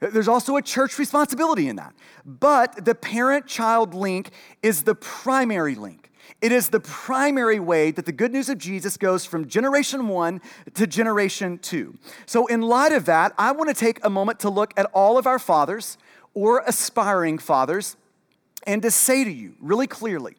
There's 0.00 0.28
also 0.28 0.56
a 0.56 0.62
church 0.62 0.98
responsibility 0.98 1.68
in 1.68 1.76
that. 1.76 1.94
But 2.24 2.84
the 2.84 2.94
parent 2.94 3.46
child 3.46 3.94
link 3.94 4.30
is 4.62 4.82
the 4.82 4.94
primary 4.94 5.74
link. 5.74 6.10
It 6.40 6.52
is 6.52 6.68
the 6.68 6.80
primary 6.80 7.58
way 7.58 7.90
that 7.90 8.06
the 8.06 8.12
good 8.12 8.32
news 8.32 8.48
of 8.48 8.58
Jesus 8.58 8.96
goes 8.96 9.24
from 9.24 9.48
generation 9.48 10.08
one 10.08 10.40
to 10.74 10.86
generation 10.86 11.58
two. 11.58 11.98
So, 12.26 12.46
in 12.46 12.62
light 12.62 12.92
of 12.92 13.06
that, 13.06 13.32
I 13.38 13.52
want 13.52 13.70
to 13.70 13.74
take 13.74 14.04
a 14.04 14.10
moment 14.10 14.38
to 14.40 14.50
look 14.50 14.72
at 14.76 14.86
all 14.92 15.18
of 15.18 15.26
our 15.26 15.38
fathers 15.38 15.98
or 16.34 16.62
aspiring 16.66 17.38
fathers 17.38 17.96
and 18.66 18.82
to 18.82 18.90
say 18.90 19.24
to 19.24 19.32
you 19.32 19.54
really 19.60 19.86
clearly 19.86 20.36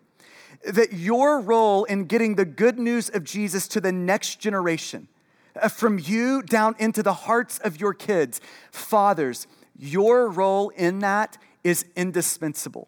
that 0.63 0.93
your 0.93 1.41
role 1.41 1.83
in 1.85 2.05
getting 2.05 2.35
the 2.35 2.45
good 2.45 2.79
news 2.79 3.09
of 3.09 3.23
Jesus 3.23 3.67
to 3.69 3.81
the 3.81 3.91
next 3.91 4.39
generation 4.39 5.07
Uh, 5.55 5.67
from 5.67 5.99
you 5.99 6.41
down 6.41 6.75
into 6.79 7.01
the 7.01 7.13
hearts 7.13 7.59
of 7.59 7.79
your 7.79 7.93
kids. 7.93 8.39
Fathers, 8.71 9.47
your 9.77 10.29
role 10.29 10.69
in 10.69 10.99
that 10.99 11.37
is 11.63 11.85
indispensable. 11.95 12.87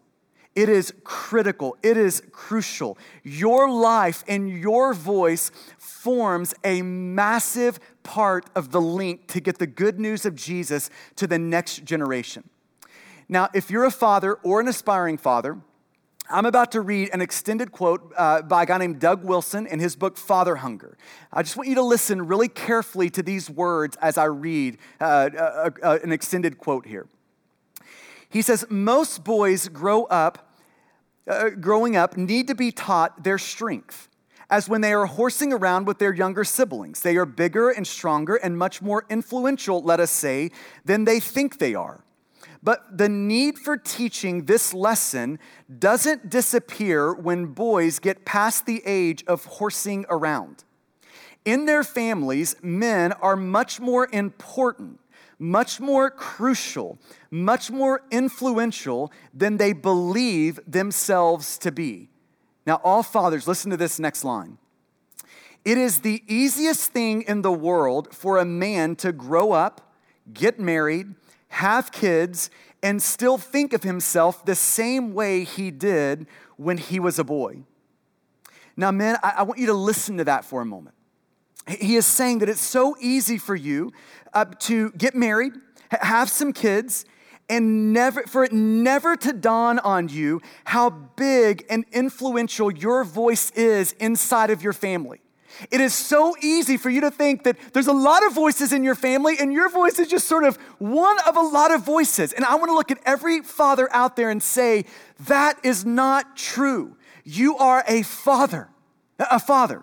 It 0.54 0.68
is 0.68 0.92
critical. 1.02 1.76
It 1.82 1.96
is 1.96 2.22
crucial. 2.30 2.98
Your 3.22 3.70
life 3.70 4.22
and 4.28 4.50
your 4.50 4.92
voice 4.92 5.50
forms 5.78 6.54
a 6.62 6.82
massive 6.82 7.80
part 8.02 8.50
of 8.54 8.70
the 8.70 8.80
link 8.80 9.28
to 9.28 9.40
get 9.40 9.58
the 9.58 9.66
good 9.66 9.98
news 9.98 10.26
of 10.26 10.34
Jesus 10.34 10.90
to 11.16 11.26
the 11.26 11.38
next 11.38 11.84
generation. 11.84 12.48
Now, 13.28 13.48
if 13.54 13.70
you're 13.70 13.84
a 13.84 13.90
father 13.90 14.34
or 14.42 14.60
an 14.60 14.68
aspiring 14.68 15.16
father, 15.16 15.58
I'm 16.32 16.46
about 16.46 16.72
to 16.72 16.80
read 16.80 17.10
an 17.12 17.20
extended 17.20 17.72
quote 17.72 18.10
uh, 18.16 18.40
by 18.40 18.62
a 18.62 18.66
guy 18.66 18.78
named 18.78 19.00
Doug 19.00 19.22
Wilson 19.22 19.66
in 19.66 19.78
his 19.78 19.94
book 19.94 20.16
Father 20.16 20.56
Hunger. 20.56 20.96
I 21.30 21.42
just 21.42 21.58
want 21.58 21.68
you 21.68 21.74
to 21.74 21.82
listen 21.82 22.26
really 22.26 22.48
carefully 22.48 23.10
to 23.10 23.22
these 23.22 23.50
words 23.50 23.98
as 24.00 24.16
I 24.16 24.24
read 24.24 24.78
uh, 24.98 25.04
uh, 25.04 25.70
uh, 25.82 25.98
an 26.02 26.10
extended 26.10 26.56
quote 26.56 26.86
here. 26.86 27.06
He 28.30 28.40
says, 28.40 28.64
Most 28.70 29.24
boys 29.24 29.68
grow 29.68 30.04
up, 30.04 30.56
uh, 31.28 31.50
growing 31.50 31.96
up, 31.96 32.16
need 32.16 32.48
to 32.48 32.54
be 32.54 32.72
taught 32.72 33.24
their 33.24 33.36
strength. 33.36 34.08
As 34.48 34.70
when 34.70 34.80
they 34.80 34.94
are 34.94 35.04
horsing 35.04 35.52
around 35.52 35.86
with 35.86 35.98
their 35.98 36.14
younger 36.14 36.44
siblings, 36.44 37.00
they 37.00 37.16
are 37.16 37.26
bigger 37.26 37.68
and 37.68 37.86
stronger 37.86 38.36
and 38.36 38.56
much 38.56 38.80
more 38.80 39.04
influential, 39.10 39.82
let 39.82 40.00
us 40.00 40.10
say, 40.10 40.50
than 40.86 41.04
they 41.04 41.20
think 41.20 41.58
they 41.58 41.74
are. 41.74 42.02
But 42.62 42.96
the 42.96 43.08
need 43.08 43.58
for 43.58 43.76
teaching 43.76 44.44
this 44.44 44.72
lesson 44.72 45.38
doesn't 45.78 46.30
disappear 46.30 47.12
when 47.12 47.46
boys 47.46 47.98
get 47.98 48.24
past 48.24 48.66
the 48.66 48.82
age 48.86 49.24
of 49.26 49.44
horsing 49.44 50.06
around. 50.08 50.64
In 51.44 51.64
their 51.66 51.82
families, 51.82 52.54
men 52.62 53.12
are 53.14 53.34
much 53.34 53.80
more 53.80 54.08
important, 54.12 55.00
much 55.40 55.80
more 55.80 56.08
crucial, 56.08 57.00
much 57.32 57.68
more 57.68 58.02
influential 58.12 59.10
than 59.34 59.56
they 59.56 59.72
believe 59.72 60.60
themselves 60.64 61.58
to 61.58 61.72
be. 61.72 62.10
Now, 62.64 62.80
all 62.84 63.02
fathers, 63.02 63.48
listen 63.48 63.72
to 63.72 63.76
this 63.76 63.98
next 63.98 64.22
line. 64.22 64.58
It 65.64 65.78
is 65.78 66.00
the 66.00 66.22
easiest 66.28 66.92
thing 66.92 67.22
in 67.22 67.42
the 67.42 67.52
world 67.52 68.14
for 68.14 68.38
a 68.38 68.44
man 68.44 68.94
to 68.96 69.10
grow 69.10 69.50
up, 69.50 69.94
get 70.32 70.60
married, 70.60 71.14
have 71.52 71.92
kids, 71.92 72.50
and 72.82 73.02
still 73.02 73.38
think 73.38 73.72
of 73.72 73.82
himself 73.82 74.44
the 74.44 74.54
same 74.54 75.14
way 75.14 75.44
he 75.44 75.70
did 75.70 76.26
when 76.56 76.78
he 76.78 76.98
was 76.98 77.18
a 77.18 77.24
boy. 77.24 77.62
Now, 78.76 78.90
men, 78.90 79.16
I, 79.22 79.34
I 79.38 79.42
want 79.42 79.60
you 79.60 79.66
to 79.66 79.74
listen 79.74 80.16
to 80.16 80.24
that 80.24 80.44
for 80.44 80.60
a 80.60 80.64
moment. 80.64 80.96
He 81.68 81.96
is 81.96 82.06
saying 82.06 82.38
that 82.38 82.48
it's 82.48 82.60
so 82.60 82.96
easy 83.00 83.38
for 83.38 83.54
you 83.54 83.92
uh, 84.32 84.46
to 84.60 84.90
get 84.92 85.14
married, 85.14 85.52
have 85.90 86.28
some 86.28 86.52
kids, 86.52 87.04
and 87.48 87.92
never 87.92 88.22
for 88.22 88.44
it 88.44 88.52
never 88.52 89.14
to 89.16 89.32
dawn 89.32 89.78
on 89.80 90.08
you 90.08 90.40
how 90.64 90.90
big 90.90 91.64
and 91.68 91.84
influential 91.92 92.72
your 92.72 93.04
voice 93.04 93.50
is 93.50 93.92
inside 93.92 94.50
of 94.50 94.62
your 94.62 94.72
family. 94.72 95.20
It 95.70 95.80
is 95.80 95.94
so 95.94 96.34
easy 96.40 96.76
for 96.76 96.90
you 96.90 97.00
to 97.02 97.10
think 97.10 97.44
that 97.44 97.56
there's 97.72 97.86
a 97.86 97.92
lot 97.92 98.24
of 98.26 98.34
voices 98.34 98.72
in 98.72 98.84
your 98.84 98.94
family, 98.94 99.36
and 99.38 99.52
your 99.52 99.68
voice 99.68 99.98
is 99.98 100.08
just 100.08 100.26
sort 100.26 100.44
of 100.44 100.56
one 100.78 101.16
of 101.26 101.36
a 101.36 101.40
lot 101.40 101.70
of 101.70 101.84
voices. 101.84 102.32
And 102.32 102.44
I 102.44 102.54
want 102.56 102.70
to 102.70 102.74
look 102.74 102.90
at 102.90 102.98
every 103.04 103.42
father 103.42 103.88
out 103.92 104.16
there 104.16 104.30
and 104.30 104.42
say, 104.42 104.84
that 105.20 105.58
is 105.62 105.84
not 105.84 106.36
true. 106.36 106.96
You 107.24 107.56
are 107.56 107.84
a 107.86 108.02
father, 108.02 108.68
a 109.18 109.38
father. 109.38 109.82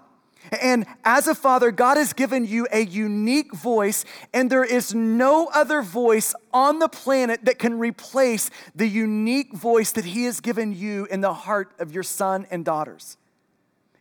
And 0.61 0.85
as 1.03 1.27
a 1.27 1.35
father, 1.35 1.71
God 1.71 1.97
has 1.97 2.13
given 2.13 2.45
you 2.45 2.67
a 2.71 2.83
unique 2.83 3.53
voice, 3.53 4.03
and 4.33 4.49
there 4.49 4.63
is 4.63 4.95
no 4.95 5.47
other 5.53 5.81
voice 5.81 6.33
on 6.51 6.79
the 6.79 6.89
planet 6.89 7.45
that 7.45 7.59
can 7.59 7.77
replace 7.77 8.49
the 8.75 8.87
unique 8.87 9.53
voice 9.53 9.91
that 9.91 10.05
He 10.05 10.23
has 10.25 10.39
given 10.39 10.73
you 10.73 11.05
in 11.11 11.21
the 11.21 11.33
heart 11.33 11.73
of 11.77 11.93
your 11.93 12.03
son 12.03 12.47
and 12.49 12.65
daughters. 12.65 13.17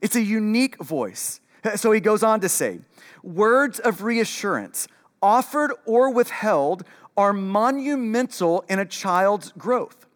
It's 0.00 0.16
a 0.16 0.22
unique 0.22 0.82
voice. 0.82 1.40
So 1.76 1.92
he 1.92 2.00
goes 2.00 2.22
on 2.22 2.40
to 2.40 2.48
say, 2.48 2.80
words 3.22 3.78
of 3.78 4.02
reassurance, 4.02 4.88
offered 5.22 5.72
or 5.84 6.10
withheld, 6.10 6.84
are 7.16 7.32
monumental 7.32 8.64
in 8.68 8.78
a 8.78 8.84
child's 8.84 9.52
growth. 9.52 10.06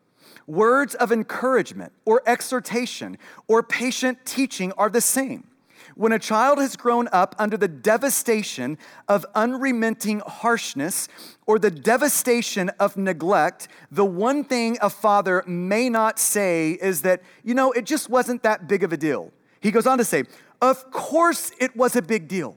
Words 0.47 0.95
of 0.95 1.13
encouragement 1.13 1.93
or 2.05 2.23
exhortation 2.27 3.19
or 3.49 3.63
patient 3.63 4.25
teaching 4.25 4.73
are 4.73 4.91
the 4.91 5.01
same. 5.01 5.49
When 5.95 6.13
a 6.13 6.19
child 6.19 6.59
has 6.59 6.77
grown 6.77 7.09
up 7.13 7.35
under 7.39 7.57
the 7.57 7.69
devastation 7.69 8.79
of 9.09 9.27
unremitting 9.35 10.21
harshness 10.21 11.09
or 11.47 11.59
the 11.59 11.71
devastation 11.71 12.71
of 12.81 12.97
neglect, 12.97 13.69
the 13.91 14.05
one 14.05 14.45
thing 14.45 14.79
a 14.81 14.89
father 14.89 15.43
may 15.47 15.91
not 15.91 16.19
say 16.19 16.73
is 16.73 17.03
that, 17.03 17.23
you 17.45 17.55
know, 17.55 17.73
it 17.73 17.85
just 17.85 18.09
wasn't 18.09 18.43
that 18.43 18.69
big 18.69 18.83
of 18.83 18.93
a 18.93 18.97
deal. 18.97 19.33
He 19.61 19.71
goes 19.71 19.87
on 19.87 19.99
to 19.99 20.05
say, 20.05 20.25
of 20.63 20.91
course, 20.93 21.51
it 21.59 21.77
was 21.77 21.97
a 21.97 22.03
big 22.03 22.29
deal. 22.29 22.57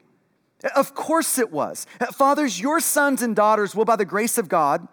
Of 0.75 0.93
course, 0.93 1.37
it 1.37 1.51
was. 1.51 1.85
Fathers, 2.13 2.59
your 2.61 2.79
sons 2.79 3.21
and 3.21 3.35
daughters 3.35 3.75
will, 3.75 3.83
by 3.83 3.95
the 3.95 4.05
grace 4.05 4.37
of 4.37 4.47
God, 4.47 4.87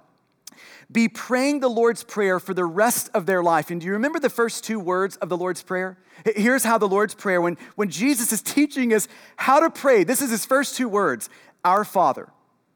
be 0.91 1.09
praying 1.09 1.61
the 1.61 1.71
Lord's 1.71 2.05
Prayer 2.05 2.41
for 2.41 2.55
the 2.55 2.65
rest 2.65 3.11
of 3.15 3.27
their 3.27 3.43
life. 3.43 3.71
And 3.71 3.81
do 3.81 3.87
you 3.87 3.93
remember 3.93 4.19
the 4.19 4.31
first 4.31 4.65
two 4.65 4.81
words 4.81 5.17
of 5.19 5.29
the 5.29 5.37
Lord's 5.37 5.63
Prayer? 5.63 5.99
Here's 6.25 6.65
how 6.65 6.79
the 6.79 6.89
Lord's 6.89 7.15
Prayer, 7.15 7.41
when, 7.41 7.57
when 7.77 7.91
Jesus 7.91 8.33
is 8.33 8.43
teaching 8.43 8.93
us 8.93 9.09
how 9.37 9.61
to 9.61 9.71
pray, 9.71 10.05
this 10.05 10.21
is 10.21 10.31
his 10.31 10.45
first 10.45 10.77
two 10.77 10.89
words 10.89 11.31
Our 11.65 11.85
Father. 11.85 12.29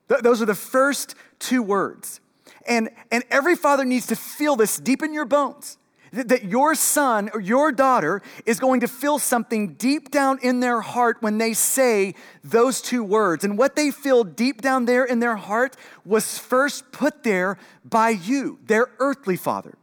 Th- 0.09 0.21
those 0.21 0.41
are 0.41 0.47
the 0.47 0.55
first 0.55 1.15
two 1.39 1.63
words. 1.63 2.21
And, 2.67 2.91
and 3.11 3.25
every 3.31 3.57
father 3.57 3.85
needs 3.85 4.07
to 4.07 4.17
feel 4.17 4.57
this 4.57 4.79
deep 4.79 5.03
in 5.03 5.13
your 5.13 5.25
bones 5.25 5.79
that 6.17 6.45
your 6.45 6.75
son 6.75 7.31
or 7.35 7.41
your 7.41 7.73
daughter 7.73 8.23
is 8.45 8.59
going 8.59 8.81
to 8.81 8.89
feel 8.89 9.19
something 9.19 9.75
deep 9.75 10.11
down 10.11 10.39
in 10.43 10.61
their 10.61 10.81
heart 10.81 11.19
when 11.21 11.39
they 11.39 11.53
say 11.53 12.15
those 12.43 12.81
two 12.81 13.05
words. 13.05 13.45
And 13.45 13.59
what 13.59 13.77
they 13.77 13.91
feel 13.91 14.25
deep 14.25 14.63
down 14.63 14.87
there 14.87 15.05
in 15.05 15.21
their 15.21 15.37
heart 15.37 15.77
was 16.05 16.39
first 16.39 16.91
put 16.93 17.23
there 17.23 17.59
by 17.85 18.11
you, 18.11 18.59
their 18.67 18.89
earthly 18.99 19.37
father. 19.37 19.75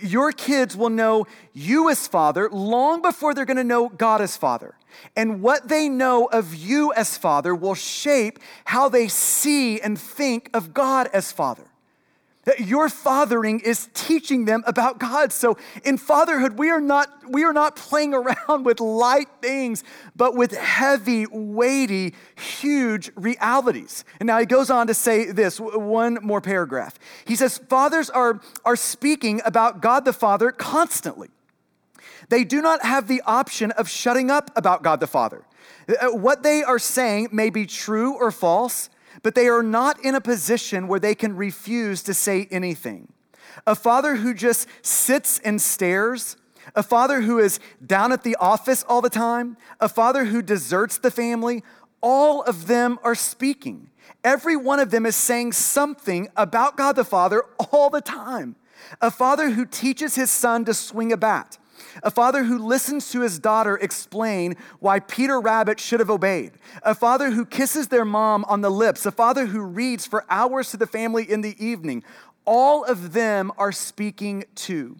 Your 0.00 0.32
kids 0.32 0.76
will 0.76 0.90
know 0.90 1.26
you 1.52 1.90
as 1.90 2.08
father 2.08 2.48
long 2.50 3.02
before 3.02 3.34
they're 3.34 3.44
gonna 3.44 3.62
know 3.62 3.90
God 3.90 4.22
as 4.22 4.36
father. 4.36 4.74
And 5.16 5.42
what 5.42 5.68
they 5.68 5.88
know 5.88 6.26
of 6.26 6.54
you 6.54 6.92
as 6.94 7.18
father 7.18 7.54
will 7.54 7.74
shape 7.74 8.38
how 8.64 8.88
they 8.88 9.08
see 9.08 9.80
and 9.80 9.98
think 9.98 10.48
of 10.54 10.72
God 10.72 11.08
as 11.12 11.30
father. 11.30 11.64
That 12.44 12.60
your 12.60 12.88
fathering 12.88 13.60
is 13.60 13.88
teaching 13.94 14.46
them 14.46 14.64
about 14.66 14.98
God. 14.98 15.32
So 15.32 15.56
in 15.84 15.96
fatherhood, 15.96 16.58
we 16.58 16.70
are 16.70 16.80
not, 16.80 17.08
we 17.28 17.44
are 17.44 17.52
not 17.52 17.76
playing 17.76 18.14
around 18.14 18.64
with 18.64 18.80
light 18.80 19.28
things, 19.40 19.84
but 20.16 20.34
with 20.34 20.52
heavy, 20.52 21.26
weighty, 21.30 22.14
huge 22.34 23.10
realities. 23.14 24.04
And 24.18 24.26
now 24.26 24.38
he 24.38 24.46
goes 24.46 24.70
on 24.70 24.88
to 24.88 24.94
say 24.94 25.30
this 25.30 25.60
one 25.60 26.18
more 26.22 26.40
paragraph. 26.40 26.98
He 27.24 27.36
says, 27.36 27.58
Fathers 27.58 28.10
are, 28.10 28.40
are 28.64 28.76
speaking 28.76 29.40
about 29.44 29.80
God 29.80 30.04
the 30.04 30.12
Father 30.12 30.50
constantly. 30.50 31.28
They 32.28 32.44
do 32.44 32.62
not 32.62 32.84
have 32.84 33.08
the 33.08 33.22
option 33.26 33.72
of 33.72 33.88
shutting 33.88 34.30
up 34.30 34.50
about 34.56 34.82
God 34.82 35.00
the 35.00 35.06
Father. 35.06 35.44
Uh, 35.88 36.08
what 36.08 36.42
they 36.42 36.62
are 36.62 36.78
saying 36.78 37.28
may 37.32 37.50
be 37.50 37.66
true 37.66 38.14
or 38.14 38.30
false, 38.30 38.88
but 39.22 39.34
they 39.34 39.48
are 39.48 39.62
not 39.62 40.02
in 40.04 40.14
a 40.14 40.20
position 40.20 40.88
where 40.88 41.00
they 41.00 41.14
can 41.14 41.36
refuse 41.36 42.02
to 42.04 42.14
say 42.14 42.48
anything. 42.50 43.12
A 43.66 43.74
father 43.74 44.16
who 44.16 44.34
just 44.34 44.66
sits 44.82 45.38
and 45.40 45.60
stares, 45.60 46.36
a 46.74 46.82
father 46.82 47.22
who 47.22 47.38
is 47.38 47.60
down 47.84 48.12
at 48.12 48.22
the 48.22 48.36
office 48.36 48.84
all 48.88 49.00
the 49.00 49.10
time, 49.10 49.56
a 49.80 49.88
father 49.88 50.24
who 50.26 50.42
deserts 50.42 50.98
the 50.98 51.10
family, 51.10 51.62
all 52.00 52.42
of 52.42 52.66
them 52.66 52.98
are 53.02 53.14
speaking. 53.14 53.90
Every 54.24 54.56
one 54.56 54.80
of 54.80 54.90
them 54.90 55.06
is 55.06 55.16
saying 55.16 55.52
something 55.52 56.28
about 56.36 56.76
God 56.76 56.96
the 56.96 57.04
Father 57.04 57.44
all 57.58 57.90
the 57.90 58.00
time. 58.00 58.56
A 59.00 59.10
father 59.10 59.50
who 59.50 59.64
teaches 59.64 60.16
his 60.16 60.30
son 60.30 60.64
to 60.64 60.74
swing 60.74 61.12
a 61.12 61.16
bat, 61.16 61.58
a 62.02 62.10
father 62.10 62.44
who 62.44 62.58
listens 62.58 63.10
to 63.10 63.20
his 63.20 63.38
daughter 63.38 63.76
explain 63.76 64.56
why 64.80 65.00
Peter 65.00 65.40
Rabbit 65.40 65.80
should 65.80 66.00
have 66.00 66.10
obeyed. 66.10 66.52
A 66.82 66.94
father 66.94 67.30
who 67.30 67.44
kisses 67.44 67.88
their 67.88 68.04
mom 68.04 68.44
on 68.48 68.60
the 68.60 68.70
lips. 68.70 69.06
A 69.06 69.12
father 69.12 69.46
who 69.46 69.60
reads 69.60 70.06
for 70.06 70.24
hours 70.30 70.70
to 70.70 70.76
the 70.76 70.86
family 70.86 71.30
in 71.30 71.40
the 71.40 71.56
evening. 71.64 72.02
All 72.44 72.84
of 72.84 73.12
them 73.12 73.52
are 73.58 73.72
speaking 73.72 74.44
too. 74.54 74.96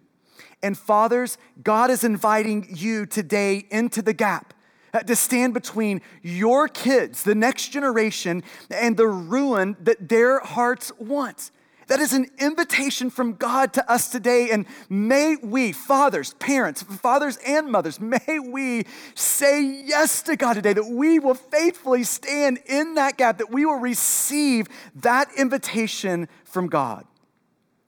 And 0.61 0.77
fathers, 0.77 1.37
God 1.61 1.89
is 1.89 2.03
inviting 2.03 2.67
you 2.69 3.05
today 3.05 3.65
into 3.69 4.01
the 4.01 4.13
gap 4.13 4.53
uh, 4.93 4.99
to 4.99 5.15
stand 5.15 5.53
between 5.53 6.01
your 6.21 6.67
kids, 6.67 7.23
the 7.23 7.35
next 7.35 7.69
generation, 7.69 8.43
and 8.69 8.95
the 8.95 9.07
ruin 9.07 9.75
that 9.81 10.07
their 10.07 10.39
hearts 10.39 10.91
want. 10.97 11.51
That 11.87 11.99
is 11.99 12.13
an 12.13 12.27
invitation 12.39 13.09
from 13.09 13.33
God 13.33 13.73
to 13.73 13.91
us 13.91 14.09
today. 14.09 14.49
And 14.51 14.65
may 14.89 15.35
we, 15.35 15.71
fathers, 15.71 16.33
parents, 16.35 16.83
fathers 16.83 17.37
and 17.45 17.71
mothers, 17.71 17.99
may 17.99 18.39
we 18.39 18.85
say 19.15 19.83
yes 19.85 20.21
to 20.23 20.35
God 20.35 20.53
today, 20.53 20.73
that 20.73 20.89
we 20.89 21.19
will 21.19 21.33
faithfully 21.33 22.03
stand 22.03 22.59
in 22.65 22.95
that 22.95 23.17
gap, 23.17 23.37
that 23.39 23.51
we 23.51 23.65
will 23.65 23.79
receive 23.79 24.67
that 24.95 25.29
invitation 25.37 26.27
from 26.45 26.67
God. 26.67 27.05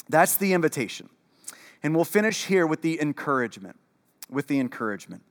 That's 0.09 0.35
the 0.35 0.53
invitation. 0.53 1.09
And 1.81 1.95
we'll 1.95 2.05
finish 2.05 2.45
here 2.45 2.67
with 2.67 2.81
the 2.81 2.99
encouragement. 3.01 3.77
With 4.29 4.47
the 4.47 4.59
encouragement. 4.59 5.23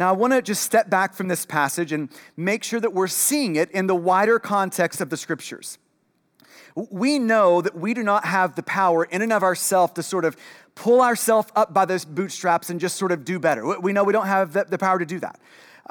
Now, 0.00 0.08
I 0.08 0.12
want 0.12 0.32
to 0.32 0.42
just 0.42 0.62
step 0.62 0.90
back 0.90 1.14
from 1.14 1.28
this 1.28 1.46
passage 1.46 1.92
and 1.92 2.08
make 2.36 2.64
sure 2.64 2.80
that 2.80 2.92
we're 2.92 3.06
seeing 3.06 3.54
it 3.56 3.70
in 3.70 3.86
the 3.86 3.94
wider 3.94 4.40
context 4.40 5.00
of 5.00 5.10
the 5.10 5.16
scriptures. 5.16 5.78
We 6.74 7.18
know 7.18 7.60
that 7.60 7.76
we 7.76 7.94
do 7.94 8.02
not 8.02 8.24
have 8.24 8.56
the 8.56 8.62
power 8.62 9.04
in 9.04 9.22
and 9.22 9.32
of 9.32 9.42
ourselves 9.42 9.92
to 9.94 10.02
sort 10.02 10.24
of 10.24 10.36
pull 10.74 11.00
ourselves 11.00 11.50
up 11.54 11.72
by 11.72 11.84
those 11.84 12.04
bootstraps 12.04 12.68
and 12.68 12.80
just 12.80 12.96
sort 12.96 13.12
of 13.12 13.24
do 13.24 13.38
better. 13.38 13.78
We 13.78 13.92
know 13.92 14.02
we 14.02 14.12
don't 14.12 14.26
have 14.26 14.52
the, 14.52 14.78
power 14.78 14.98
to 14.98 15.06
do 15.06 15.20
that. 15.20 15.38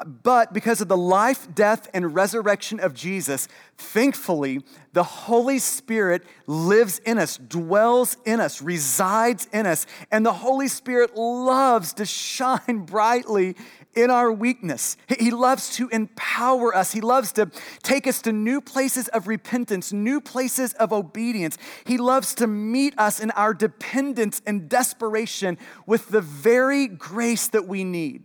But 0.05 0.53
because 0.53 0.81
of 0.81 0.87
the 0.87 0.97
life, 0.97 1.47
death, 1.53 1.87
and 1.93 2.15
resurrection 2.15 2.79
of 2.79 2.95
Jesus, 2.95 3.47
thankfully, 3.77 4.61
the 4.93 5.03
Holy 5.03 5.59
Spirit 5.59 6.23
lives 6.47 6.99
in 6.99 7.19
us, 7.19 7.37
dwells 7.37 8.17
in 8.25 8.39
us, 8.39 8.61
resides 8.61 9.47
in 9.53 9.67
us, 9.67 9.85
and 10.11 10.25
the 10.25 10.33
Holy 10.33 10.67
Spirit 10.67 11.15
loves 11.15 11.93
to 11.93 12.05
shine 12.07 12.85
brightly 12.85 13.55
in 13.95 14.09
our 14.09 14.31
weakness. 14.31 14.97
He 15.19 15.31
loves 15.31 15.75
to 15.77 15.89
empower 15.89 16.75
us. 16.75 16.91
He 16.91 17.01
loves 17.01 17.31
to 17.33 17.51
take 17.83 18.07
us 18.07 18.21
to 18.23 18.31
new 18.31 18.61
places 18.61 19.07
of 19.09 19.27
repentance, 19.27 19.93
new 19.93 20.19
places 20.19 20.73
of 20.73 20.91
obedience. 20.91 21.57
He 21.85 21.97
loves 21.97 22.35
to 22.35 22.47
meet 22.47 22.97
us 22.97 23.19
in 23.19 23.31
our 23.31 23.53
dependence 23.53 24.41
and 24.45 24.67
desperation 24.67 25.57
with 25.85 26.09
the 26.09 26.21
very 26.21 26.87
grace 26.87 27.47
that 27.49 27.67
we 27.67 27.83
need. 27.83 28.23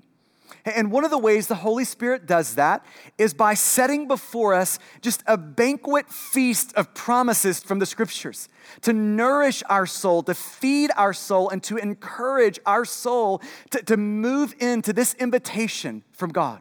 And 0.75 0.91
one 0.91 1.05
of 1.05 1.11
the 1.11 1.19
ways 1.19 1.47
the 1.47 1.55
Holy 1.55 1.85
Spirit 1.85 2.27
does 2.27 2.55
that 2.57 2.85
is 3.17 3.33
by 3.35 3.55
setting 3.55 4.09
before 4.09 4.55
us 4.55 4.79
just 5.01 5.23
a 5.27 5.37
banquet 5.37 6.09
feast 6.11 6.75
of 6.75 6.95
promises 6.95 7.61
from 7.61 7.79
the 7.79 7.87
scriptures 7.87 8.49
to 8.83 8.93
nourish 8.93 9.63
our 9.69 9.87
soul, 9.87 10.23
to 10.25 10.35
feed 10.35 10.91
our 10.97 11.13
soul, 11.13 11.49
and 11.49 11.63
to 11.65 11.77
encourage 11.77 12.59
our 12.67 12.85
soul 12.85 13.41
to, 13.71 13.83
to 13.83 13.97
move 13.97 14.55
into 14.59 14.93
this 14.93 15.15
invitation 15.15 16.03
from 16.13 16.31
God. 16.31 16.61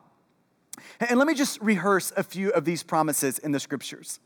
And 1.00 1.18
let 1.18 1.28
me 1.28 1.34
just 1.34 1.62
rehearse 1.62 2.12
a 2.16 2.24
few 2.24 2.50
of 2.52 2.66
these 2.66 2.84
promises 2.84 3.40
in 3.40 3.52
the 3.52 3.60
scriptures. 3.60 4.20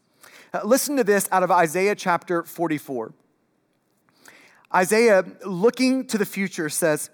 Uh, 0.54 0.62
listen 0.64 0.98
to 0.98 1.04
this 1.04 1.28
out 1.32 1.44
of 1.44 1.52
Isaiah 1.52 1.96
chapter 1.96 2.44
44. 2.44 3.14
Isaiah, 4.74 5.26
looking 5.46 6.06
to 6.08 6.18
the 6.18 6.26
future, 6.26 6.70
says, 6.70 7.10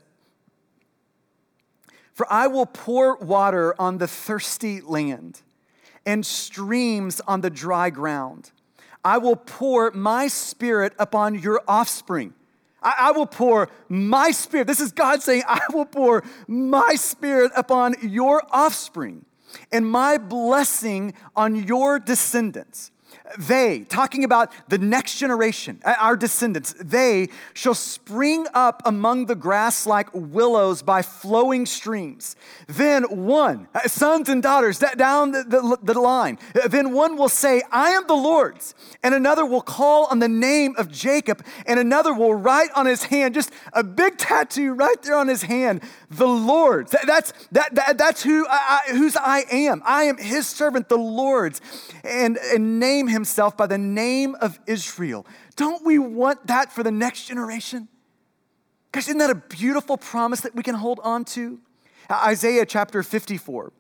for 2.17 2.25
I 2.34 2.47
will 2.47 2.65
pour 2.65 3.15
water 3.17 3.80
on 3.80 3.99
the 3.99 4.08
thirsty 4.08 4.82
land 4.82 5.43
and 6.03 6.25
streams 6.25 7.21
on 7.27 7.41
the 7.41 7.51
dry 7.51 7.91
ground. 7.91 8.49
I 9.06 9.19
will 9.19 9.36
pour 9.36 9.91
my 9.91 10.27
spirit 10.27 10.93
upon 10.97 11.36
your 11.36 11.62
offspring. 11.67 12.34
I, 12.82 12.95
I, 12.97 13.12
will 13.12 13.27
pour 13.27 13.69
my 13.88 14.32
spirit. 14.32 14.65
This 14.65 14.80
is 14.80 14.91
God 14.91 15.21
saying, 15.21 15.43
I 15.47 15.60
will 15.71 15.86
pour 15.86 16.23
my 16.47 16.95
spirit 16.95 17.51
upon 17.56 17.93
your 18.01 18.41
offspring 18.49 19.23
and 19.71 19.86
my 19.86 20.17
blessing 20.17 21.13
on 21.36 21.67
your 21.67 21.99
descendants. 21.99 22.89
They, 23.38 23.82
talking 23.82 24.24
about 24.24 24.52
the 24.70 24.78
next 24.78 25.20
generation, 25.20 25.82
our 25.84 26.15
descendants, 26.15 26.74
they 26.80 27.30
shall 27.54 27.74
spring 27.76 28.48
up 28.54 28.82
among 28.86 29.26
the 29.26 29.36
grass 29.36 29.86
like 29.86 30.08
willows 30.13 30.82
by 30.82 31.02
flowing 31.02 31.65
streams. 31.65 32.36
Then 32.67 33.04
one, 33.04 33.67
uh, 33.76 33.82
sons 33.88 34.30
and 34.30 34.41
daughters, 34.41 34.80
down 34.80 35.32
the, 35.32 35.43
the, 35.43 35.93
the 35.93 36.00
line, 36.00 36.39
then 36.67 36.93
one 36.93 37.17
will 37.17 37.30
say, 37.30 37.62
I 37.72 37.91
am 37.91 38.08
the 38.08 38.15
Lord's, 38.15 38.74
and 39.04 39.13
another 39.13 39.46
will 39.46 39.62
call 39.62 40.06
on 40.06 40.20
the 40.20 40.30
name 40.30 40.76
of 40.78 40.89
Jacob, 40.89 41.43
and 41.65 41.80
another 41.80 42.13
will 42.13 42.34
write 42.34 42.70
on 42.76 42.86
his 42.86 43.04
hand, 43.04 43.34
just 43.34 43.52
a 43.74 43.84
big 43.84 44.17
tattoo 44.17 44.74
right 44.74 45.02
there 45.04 45.17
on 45.17 45.28
his 45.28 45.43
hand, 45.43 45.82
the 46.10 46.28
Lord's. 46.28 46.96
That's, 47.06 47.34
that, 47.52 47.76
that, 47.76 47.98
that's 47.98 48.24
who 48.24 48.48
I, 48.50 48.80
whose 48.89 49.17
I 49.17 49.43
am. 49.52 49.82
I 49.86 50.04
am 50.06 50.17
his 50.17 50.48
servant, 50.48 50.88
the 50.88 50.98
Lord's, 50.98 51.60
and, 52.04 52.38
and 52.38 52.80
name 52.80 52.96
him 52.97 53.07
himself 53.07 53.55
by 53.55 53.67
the 53.67 53.77
name 53.77 54.36
of 54.41 54.60
Israel. 54.65 55.25
Don't 55.55 55.86
we 55.86 55.99
want 55.99 56.47
that 56.47 56.71
for 56.71 56.83
the 56.83 56.91
next 56.91 57.27
generation? 57.27 57.88
Gosh, 58.91 59.03
isn't 59.07 59.17
that 59.19 59.29
a 59.29 59.36
beautiful 59.36 59.97
promise 59.97 60.41
that 60.41 60.55
we 60.55 60.63
can 60.63 60.75
hold 60.75 60.99
on 61.03 61.25
to? 61.25 61.60
Isaiah 62.10 62.65
chapter 62.65 63.03
54. 63.03 63.71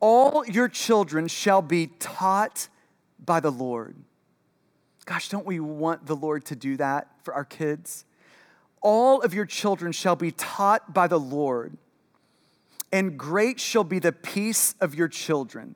All 0.00 0.44
your 0.46 0.68
children 0.68 1.28
shall 1.28 1.62
be 1.62 1.86
taught 1.98 2.68
by 3.24 3.40
the 3.40 3.50
Lord. 3.50 3.96
Gosh, 5.06 5.28
don't 5.28 5.46
we 5.46 5.60
want 5.60 6.06
the 6.06 6.16
Lord 6.16 6.44
to 6.46 6.56
do 6.56 6.76
that 6.76 7.08
for 7.22 7.34
our 7.34 7.44
kids? 7.44 8.04
All 8.80 9.22
of 9.22 9.32
your 9.32 9.46
children 9.46 9.92
shall 9.92 10.16
be 10.16 10.30
taught 10.30 10.92
by 10.92 11.06
the 11.06 11.18
Lord, 11.18 11.76
and 12.92 13.18
great 13.18 13.58
shall 13.58 13.84
be 13.84 13.98
the 13.98 14.12
peace 14.12 14.74
of 14.80 14.94
your 14.94 15.08
children. 15.08 15.74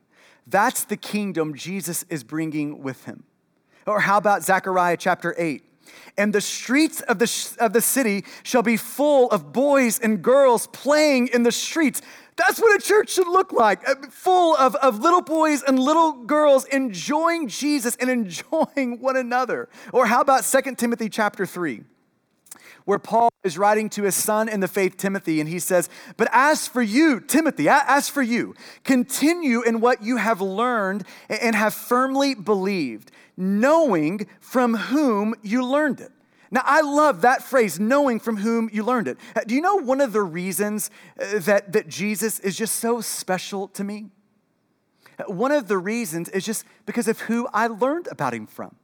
That's 0.48 0.84
the 0.84 0.96
kingdom 0.96 1.54
Jesus 1.54 2.04
is 2.08 2.24
bringing 2.24 2.82
with 2.82 3.04
him. 3.04 3.24
Or 3.87 4.00
how 4.00 4.16
about 4.18 4.42
Zechariah 4.42 4.96
chapter 4.96 5.34
8? 5.37 5.62
And 6.16 6.34
the 6.34 6.40
streets 6.40 7.00
of 7.02 7.18
the, 7.18 7.56
of 7.61 7.72
the 7.72 7.80
city 7.80 8.24
shall 8.42 8.62
be 8.62 8.76
full 8.76 9.30
of 9.30 9.52
boys 9.52 9.98
and 9.98 10.22
girls 10.22 10.66
playing 10.68 11.28
in 11.28 11.42
the 11.42 11.52
streets. 11.52 12.02
That's 12.37 12.61
what 12.61 12.78
a 12.80 12.84
church 12.84 13.11
should 13.11 13.26
look 13.26 13.52
like, 13.52 13.88
uh, 13.88 13.94
full 14.11 14.56
of, 14.56 14.74
of 14.76 15.00
little 15.00 15.22
boys 15.22 15.62
and 15.62 15.78
little 15.78 16.12
girls 16.12 16.66
enjoying 16.66 17.48
Jesus 17.48 17.96
and 17.96 18.11
enjoying 18.11 19.00
one 19.00 19.16
another. 19.16 19.68
Or 19.92 20.06
how 20.06 20.20
about 20.20 20.44
2 20.44 20.74
Timothy 20.74 21.08
chapter 21.08 21.46
3? 21.46 21.82
where 22.88 22.98
Paul 22.98 23.28
is 23.44 23.57
writing 23.57 23.88
to 23.90 24.03
his 24.03 24.16
son 24.16 24.48
in 24.48 24.61
the 24.61 24.68
faith, 24.68 24.96
Timothy, 24.96 25.40
and 25.40 25.48
he 25.48 25.59
says, 25.61 25.88
But 26.16 26.29
as 26.33 26.66
for 26.66 26.83
you, 26.83 27.20
Timothy, 27.20 27.68
as 27.68 28.09
for 28.09 28.22
you, 28.22 28.55
continue 28.83 29.62
in 29.62 29.81
what 29.81 30.03
you 30.03 30.16
have 30.16 30.40
learned 30.40 31.05
and 31.29 31.55
have 31.55 31.72
firmly 31.72 32.35
believed, 32.35 33.12
knowing 33.37 34.27
from 34.40 34.74
whom 34.74 35.35
you 35.42 35.64
learned 35.64 36.01
it. 36.01 36.11
Now, 36.51 36.62
I 36.64 36.81
love 36.81 37.20
that 37.20 37.42
phrase, 37.42 37.79
knowing 37.79 38.18
from 38.20 38.38
whom 38.38 38.70
you 38.72 38.83
learned 38.83 39.07
it. 39.07 39.18
Uh, 39.37 39.40
do 39.46 39.55
you 39.55 39.61
know 39.61 39.77
one 39.77 40.01
of 40.01 40.12
the 40.12 40.22
reasons 40.22 40.90
uh, 41.20 41.38
that, 41.40 41.72
that 41.72 41.88
Jesus 41.88 42.40
is 42.40 42.57
just 42.57 42.77
so 42.77 43.01
special 43.01 43.68
to 43.68 43.85
me? 43.85 44.07
Uh, 45.18 45.24
one 45.24 45.53
of 45.53 45.68
the 45.68 45.77
reasons 45.77 46.29
is 46.31 46.44
just 46.44 46.64
because 46.87 47.07
of 47.07 47.20
who 47.20 47.46
I 47.53 47.66
learned 47.66 48.09
about 48.11 48.33
him 48.33 48.46
from. 48.46 48.74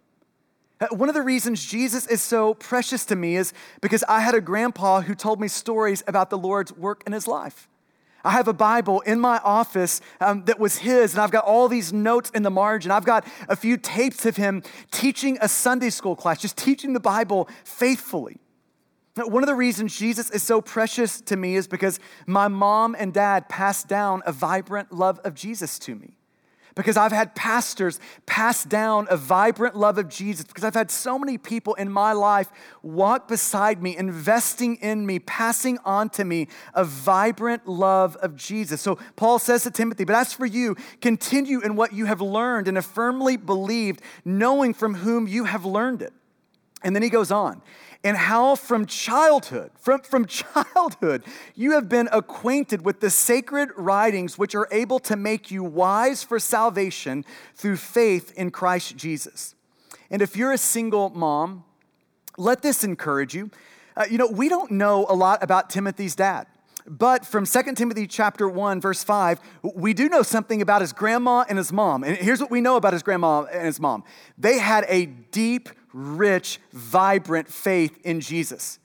One 0.91 1.09
of 1.09 1.15
the 1.15 1.23
reasons 1.23 1.65
Jesus 1.65 2.07
is 2.07 2.23
so 2.23 2.55
precious 2.55 3.05
to 3.07 3.17
me 3.17 3.37
is 3.37 3.53
because 3.81 4.05
I 4.09 4.21
had 4.21 4.35
a 4.35 4.41
grandpa 4.41 5.03
who 5.03 5.15
told 5.15 5.41
me 5.41 5.49
stories 5.49 6.03
about 6.07 6.31
the 6.31 6.39
Lord's 6.39 6.73
work 6.73 7.03
in 7.07 7.13
his 7.13 7.27
life. 7.27 7.69
I 8.25 8.31
have 8.31 8.49
a 8.49 8.55
Bible 8.55 9.01
in 9.03 9.21
my 9.21 9.39
office 9.45 10.01
um, 10.21 10.45
that 10.47 10.59
was 10.59 10.79
his, 10.79 11.13
and 11.13 11.21
I've 11.21 11.31
got 11.31 11.45
all 11.45 11.69
these 11.69 11.93
notes 11.93 12.31
in 12.31 12.43
the 12.43 12.51
margin. 12.51 12.91
I've 12.91 13.05
got 13.05 13.27
a 13.49 13.57
few 13.57 13.77
tapes 13.77 14.25
of 14.25 14.37
him 14.37 14.63
teaching 14.91 15.37
a 15.43 15.49
Sunday 15.49 15.91
school 15.91 16.17
class, 16.17 16.41
just 16.41 16.57
teaching 16.57 16.95
the 16.95 17.01
Bible 17.01 17.49
faithfully. 17.65 18.39
Now, 19.17 19.29
one 19.29 19.43
of 19.43 19.47
the 19.47 19.55
reasons 19.55 19.97
Jesus 19.97 20.31
is 20.31 20.43
so 20.43 20.61
precious 20.61 21.21
to 21.23 21.37
me 21.37 21.55
is 21.55 21.69
because 21.69 22.01
my 22.27 22.49
mom 22.49 22.97
and 22.99 23.13
dad 23.13 23.49
passed 23.49 23.89
down 23.89 24.23
a 24.27 24.33
vibrant 24.33 24.91
love 24.91 25.21
of 25.23 25.35
Jesus 25.35 25.79
to 25.81 25.95
me 25.95 26.17
because 26.75 26.97
I've 26.97 27.13
had 27.13 27.35
pastors 27.35 28.01
pass 28.27 28.65
down 28.65 29.07
a 29.11 29.17
vibrant 29.17 29.77
love 29.77 29.99
of 29.99 30.09
Jesus, 30.09 30.45
because 30.45 30.65
I've 30.65 30.75
had 30.75 30.91
so 30.91 31.19
many 31.19 31.39
people 31.39 31.75
in 31.75 31.91
my 31.91 32.13
life 32.13 32.51
walk 32.83 33.29
beside 33.29 33.83
me, 33.83 33.97
investing 33.97 34.77
in 34.77 35.07
me, 35.07 35.19
passing 35.19 35.79
on 35.85 36.11
to 36.11 36.25
me 36.25 36.49
a 36.75 36.85
vibrant 36.85 37.69
love 37.69 38.17
of 38.17 38.37
Jesus. 38.37 38.81
So 38.81 38.99
Paul 39.17 39.39
says 39.39 39.63
to 39.65 39.71
Timothy, 39.71 40.05
But 40.05 40.17
as 40.17 40.33
for 40.33 40.47
you, 40.47 40.77
continue 41.01 41.61
in 41.61 41.77
what 41.77 41.93
you 41.93 42.07
have 42.07 42.21
learned 42.21 42.69
and 42.69 42.77
have 42.77 42.87
firmly 42.87 43.37
believed, 43.37 44.01
knowing 44.25 44.75
from 44.75 44.95
whom 44.95 45.29
you 45.29 45.45
have 45.45 45.65
learned 45.65 46.03
it. 46.03 46.13
And 46.85 46.95
then 46.95 47.03
he 47.03 47.11
goes 47.11 47.33
on 47.33 47.63
and 48.05 48.19
how 48.19 48.55
from 48.55 48.85
childhood, 48.85 49.71
from, 49.79 50.03
from 50.03 50.27
childhood, 50.27 51.25
you 51.55 51.73
have 51.73 51.89
been 51.89 52.09
acquainted 52.13 52.85
with 52.85 53.01
the 53.01 53.11
sacred 53.11 53.71
writings 53.77 54.39
which 54.39 54.55
are 54.55 54.69
able 54.71 54.99
to 55.01 55.17
make 55.17 55.51
you 55.51 55.65
wise 55.65 56.23
for 56.23 56.39
salvation 56.39 57.25
through 57.57 57.79
faith 57.79 58.33
in 58.37 58.51
Christ 58.51 58.97
Jesus. 58.97 59.55
And 60.11 60.21
if 60.21 60.37
you're 60.37 60.53
a 60.53 60.59
single 60.59 61.11
mom, 61.11 61.65
let 62.37 62.61
this 62.61 62.85
encourage 62.85 63.35
you. 63.35 63.51
Uh, 63.97 64.05
you 64.11 64.19
know, 64.19 64.27
we 64.27 64.49
don't 64.49 64.73
know 64.73 65.07
a 65.09 65.15
lot 65.15 65.43
about 65.43 65.71
Timothy's 65.71 66.15
dad. 66.15 66.47
But 66.87 67.25
from 67.25 67.47
2 67.47 67.75
Timothy 67.75 68.07
chapter 68.07 68.47
1 68.47 68.83
verse 68.83 69.03
5, 69.03 69.41
we 69.75 69.95
do 69.95 70.11
know 70.11 70.23
something 70.23 70.61
about 70.61 70.83
his 70.83 70.93
grandma 70.93 71.45
and 71.49 71.57
his 71.57 71.73
mom. 71.73 72.05
And 72.05 72.19
here's 72.19 72.43
what 72.43 72.51
we 72.51 72.61
know 72.61 72.77
about 72.77 72.93
his 72.93 73.03
grandma 73.03 73.45
and 73.45 73.65
his 73.65 73.81
mom. 73.81 74.05
They 74.37 74.59
had 74.59 74.85
a 74.89 75.07
deep 75.07 75.71
rich, 75.95 76.61
vibrant 76.73 77.49
faith 77.49 77.99
in 78.05 78.21
Jesus. 78.21 78.79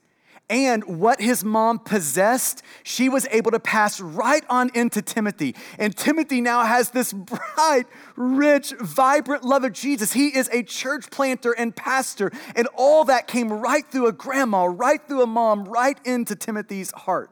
And 0.50 1.00
what 1.00 1.22
his 1.22 1.44
mom 1.44 1.78
possessed, 1.78 2.64
she 2.84 3.08
was 3.08 3.28
able 3.30 3.52
to 3.52 3.60
pass 3.60 4.02
right 4.02 4.44
on 4.50 4.72
into 4.74 5.02
Timothy. 5.02 5.56
And 5.78 5.96
Timothy 5.96 6.42
now 6.42 6.64
has 6.64 6.90
this 6.90 7.14
bright, 7.58 7.86
rich, 8.16 8.74
vibrant 8.80 9.44
love 9.44 9.64
of 9.64 9.74
Jesus. 9.74 10.14
He 10.14 10.30
is 10.36 10.50
a 10.52 10.64
church 10.64 11.12
planter 11.12 11.52
and 11.52 11.76
pastor. 11.76 12.32
And 12.56 12.68
all 12.76 13.06
that 13.06 13.28
came 13.28 13.52
right 13.54 13.86
through 13.86 14.08
a 14.08 14.12
grandma, 14.12 14.66
right 14.66 15.00
through 15.08 15.22
a 15.22 15.28
mom, 15.28 15.66
right 15.66 16.00
into 16.04 16.36
Timothy's 16.36 16.92
heart. 16.92 17.30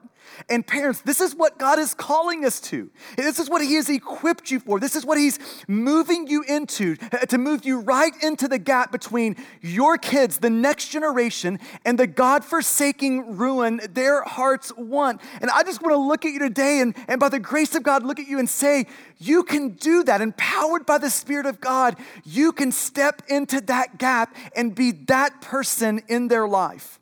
And 0.49 0.65
parents, 0.65 1.01
this 1.01 1.21
is 1.21 1.35
what 1.35 1.57
God 1.57 1.79
is 1.79 1.93
calling 1.93 2.45
us 2.45 2.59
to. 2.61 2.89
This 3.15 3.39
is 3.39 3.49
what 3.49 3.61
He 3.61 3.75
has 3.75 3.89
equipped 3.89 4.51
you 4.51 4.59
for. 4.59 4.79
This 4.79 4.95
is 4.95 5.05
what 5.05 5.17
He's 5.17 5.39
moving 5.67 6.27
you 6.27 6.43
into, 6.43 6.95
uh, 7.11 7.19
to 7.25 7.37
move 7.37 7.65
you 7.65 7.79
right 7.79 8.13
into 8.21 8.47
the 8.47 8.59
gap 8.59 8.91
between 8.91 9.35
your 9.61 9.97
kids, 9.97 10.39
the 10.39 10.49
next 10.49 10.89
generation, 10.89 11.59
and 11.85 11.97
the 11.97 12.07
God 12.07 12.43
forsaking 12.43 13.37
ruin 13.37 13.81
their 13.89 14.23
hearts 14.23 14.71
want. 14.77 15.21
And 15.41 15.49
I 15.51 15.63
just 15.63 15.81
want 15.81 15.93
to 15.93 15.97
look 15.97 16.25
at 16.25 16.31
you 16.31 16.39
today 16.39 16.79
and, 16.79 16.95
and 17.07 17.19
by 17.19 17.29
the 17.29 17.39
grace 17.39 17.75
of 17.75 17.83
God, 17.83 18.03
look 18.03 18.19
at 18.19 18.27
you 18.27 18.39
and 18.39 18.49
say, 18.49 18.85
you 19.19 19.43
can 19.43 19.69
do 19.69 20.03
that. 20.03 20.21
Empowered 20.21 20.85
by 20.85 20.97
the 20.97 21.09
Spirit 21.09 21.45
of 21.45 21.59
God, 21.59 21.95
you 22.23 22.51
can 22.51 22.71
step 22.71 23.21
into 23.27 23.61
that 23.61 23.97
gap 23.97 24.35
and 24.55 24.75
be 24.75 24.91
that 24.91 25.41
person 25.41 26.01
in 26.07 26.27
their 26.27 26.47
life. 26.47 26.99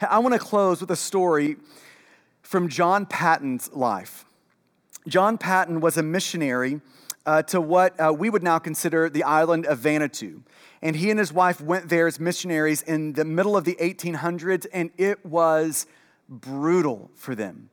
I 0.00 0.18
want 0.20 0.32
to 0.34 0.40
close 0.40 0.80
with 0.80 0.90
a 0.90 0.96
story 0.96 1.56
from 2.50 2.68
John 2.68 3.06
Paton's 3.06 3.72
life. 3.72 4.24
John 5.06 5.38
Paton 5.38 5.80
was 5.80 5.96
a 5.96 6.02
missionary 6.02 6.80
uh, 7.24 7.42
to 7.44 7.60
what 7.60 7.94
uh, 8.00 8.12
we 8.12 8.28
would 8.28 8.42
now 8.42 8.58
consider 8.58 9.08
the 9.08 9.22
island 9.22 9.66
of 9.66 9.78
Vanuatu. 9.78 10.42
And 10.82 10.96
he 10.96 11.10
and 11.10 11.18
his 11.20 11.32
wife 11.32 11.60
went 11.60 11.88
there 11.88 12.08
as 12.08 12.18
missionaries 12.18 12.82
in 12.82 13.12
the 13.12 13.24
middle 13.24 13.56
of 13.56 13.62
the 13.62 13.76
1800s, 13.80 14.66
and 14.72 14.90
it 14.98 15.24
was 15.24 15.86
brutal 16.28 17.12
for 17.14 17.36
them. 17.36 17.70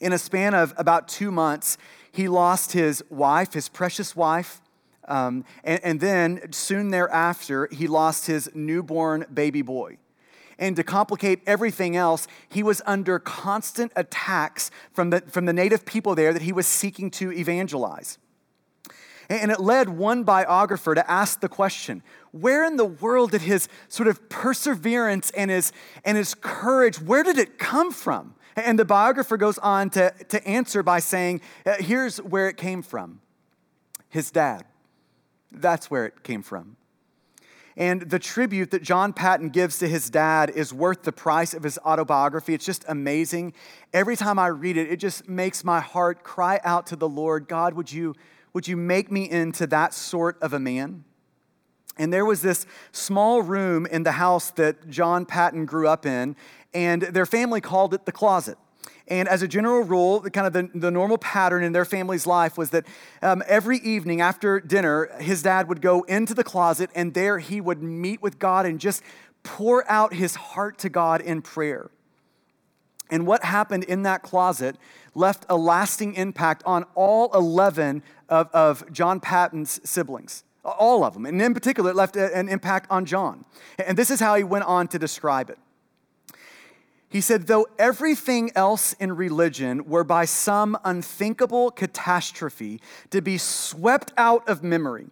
In 0.00 0.14
a 0.14 0.18
span 0.18 0.54
of 0.54 0.72
about 0.78 1.06
two 1.06 1.30
months, 1.30 1.76
he 2.10 2.26
lost 2.26 2.72
his 2.72 3.04
wife, 3.10 3.52
his 3.52 3.68
precious 3.68 4.16
wife, 4.16 4.62
um, 5.08 5.44
and, 5.62 5.78
and 5.84 6.00
then 6.00 6.52
soon 6.52 6.88
thereafter, 6.88 7.68
he 7.70 7.86
lost 7.86 8.28
his 8.28 8.48
newborn 8.54 9.26
baby 9.30 9.60
boy. 9.60 9.98
And 10.60 10.76
to 10.76 10.84
complicate 10.84 11.40
everything 11.46 11.96
else, 11.96 12.28
he 12.48 12.62
was 12.62 12.82
under 12.86 13.18
constant 13.18 13.90
attacks 13.96 14.70
from 14.92 15.10
the, 15.10 15.22
from 15.22 15.46
the 15.46 15.52
native 15.52 15.84
people 15.84 16.14
there 16.14 16.32
that 16.32 16.42
he 16.42 16.52
was 16.52 16.66
seeking 16.66 17.10
to 17.12 17.32
evangelize. 17.32 18.18
And 19.30 19.50
it 19.50 19.58
led 19.58 19.88
one 19.88 20.24
biographer 20.24 20.94
to 20.94 21.10
ask 21.10 21.40
the 21.40 21.48
question 21.48 22.02
where 22.32 22.64
in 22.64 22.76
the 22.76 22.84
world 22.84 23.30
did 23.30 23.42
his 23.42 23.68
sort 23.88 24.08
of 24.08 24.28
perseverance 24.28 25.30
and 25.30 25.50
his, 25.50 25.72
and 26.04 26.16
his 26.16 26.34
courage, 26.34 27.00
where 27.00 27.22
did 27.22 27.38
it 27.38 27.58
come 27.58 27.90
from? 27.90 28.34
And 28.54 28.78
the 28.78 28.84
biographer 28.84 29.36
goes 29.36 29.56
on 29.58 29.90
to, 29.90 30.12
to 30.28 30.46
answer 30.46 30.82
by 30.82 30.98
saying, 30.98 31.40
uh, 31.64 31.76
here's 31.78 32.18
where 32.18 32.48
it 32.48 32.56
came 32.56 32.82
from 32.82 33.20
his 34.08 34.30
dad. 34.30 34.64
That's 35.52 35.90
where 35.90 36.04
it 36.04 36.22
came 36.22 36.42
from. 36.42 36.76
And 37.76 38.02
the 38.02 38.18
tribute 38.18 38.72
that 38.72 38.82
John 38.82 39.12
Paton 39.12 39.50
gives 39.50 39.78
to 39.78 39.88
his 39.88 40.10
dad 40.10 40.50
is 40.50 40.72
worth 40.72 41.02
the 41.02 41.12
price 41.12 41.54
of 41.54 41.62
his 41.62 41.78
autobiography. 41.78 42.52
It's 42.52 42.64
just 42.64 42.84
amazing. 42.88 43.54
Every 43.92 44.16
time 44.16 44.38
I 44.38 44.48
read 44.48 44.76
it, 44.76 44.90
it 44.90 44.96
just 44.96 45.28
makes 45.28 45.64
my 45.64 45.80
heart 45.80 46.24
cry 46.24 46.60
out 46.64 46.86
to 46.88 46.96
the 46.96 47.08
Lord 47.08 47.48
God, 47.48 47.74
would 47.74 47.92
you, 47.92 48.14
would 48.52 48.66
you 48.66 48.76
make 48.76 49.10
me 49.10 49.30
into 49.30 49.66
that 49.68 49.94
sort 49.94 50.40
of 50.42 50.52
a 50.52 50.58
man? 50.58 51.04
And 51.96 52.12
there 52.12 52.24
was 52.24 52.42
this 52.42 52.66
small 52.92 53.42
room 53.42 53.86
in 53.86 54.02
the 54.04 54.12
house 54.12 54.50
that 54.52 54.88
John 54.88 55.26
Paton 55.26 55.66
grew 55.66 55.86
up 55.86 56.06
in, 56.06 56.34
and 56.72 57.02
their 57.02 57.26
family 57.26 57.60
called 57.60 57.94
it 57.94 58.06
the 58.06 58.12
closet. 58.12 58.56
And 59.10 59.28
as 59.28 59.42
a 59.42 59.48
general 59.48 59.82
rule, 59.82 60.20
the 60.20 60.30
kind 60.30 60.46
of 60.46 60.52
the, 60.52 60.70
the 60.72 60.90
normal 60.90 61.18
pattern 61.18 61.64
in 61.64 61.72
their 61.72 61.84
family's 61.84 62.28
life 62.28 62.56
was 62.56 62.70
that 62.70 62.86
um, 63.22 63.42
every 63.48 63.78
evening 63.78 64.20
after 64.20 64.60
dinner, 64.60 65.10
his 65.20 65.42
dad 65.42 65.68
would 65.68 65.82
go 65.82 66.02
into 66.02 66.32
the 66.32 66.44
closet 66.44 66.90
and 66.94 67.12
there 67.12 67.40
he 67.40 67.60
would 67.60 67.82
meet 67.82 68.22
with 68.22 68.38
God 68.38 68.66
and 68.66 68.78
just 68.78 69.02
pour 69.42 69.88
out 69.90 70.14
his 70.14 70.36
heart 70.36 70.78
to 70.78 70.88
God 70.88 71.20
in 71.20 71.42
prayer. 71.42 71.90
And 73.10 73.26
what 73.26 73.42
happened 73.44 73.82
in 73.84 74.04
that 74.04 74.22
closet 74.22 74.76
left 75.14 75.44
a 75.48 75.56
lasting 75.56 76.14
impact 76.14 76.62
on 76.64 76.84
all 76.94 77.30
11 77.34 78.04
of, 78.28 78.48
of 78.52 78.92
John 78.92 79.18
Paton's 79.18 79.80
siblings. 79.82 80.44
All 80.64 81.02
of 81.02 81.14
them. 81.14 81.26
And 81.26 81.42
in 81.42 81.52
particular, 81.52 81.90
it 81.90 81.96
left 81.96 82.14
an 82.14 82.48
impact 82.48 82.86
on 82.90 83.06
John. 83.06 83.44
And 83.84 83.98
this 83.98 84.10
is 84.10 84.20
how 84.20 84.36
he 84.36 84.44
went 84.44 84.66
on 84.66 84.86
to 84.88 84.98
describe 84.98 85.50
it. 85.50 85.58
He 87.10 87.20
said, 87.20 87.48
though 87.48 87.66
everything 87.76 88.52
else 88.54 88.92
in 88.94 89.16
religion 89.16 89.84
were 89.86 90.04
by 90.04 90.24
some 90.24 90.78
unthinkable 90.84 91.72
catastrophe 91.72 92.80
to 93.10 93.20
be 93.20 93.36
swept 93.36 94.12
out 94.16 94.48
of 94.48 94.62
memory, 94.62 95.08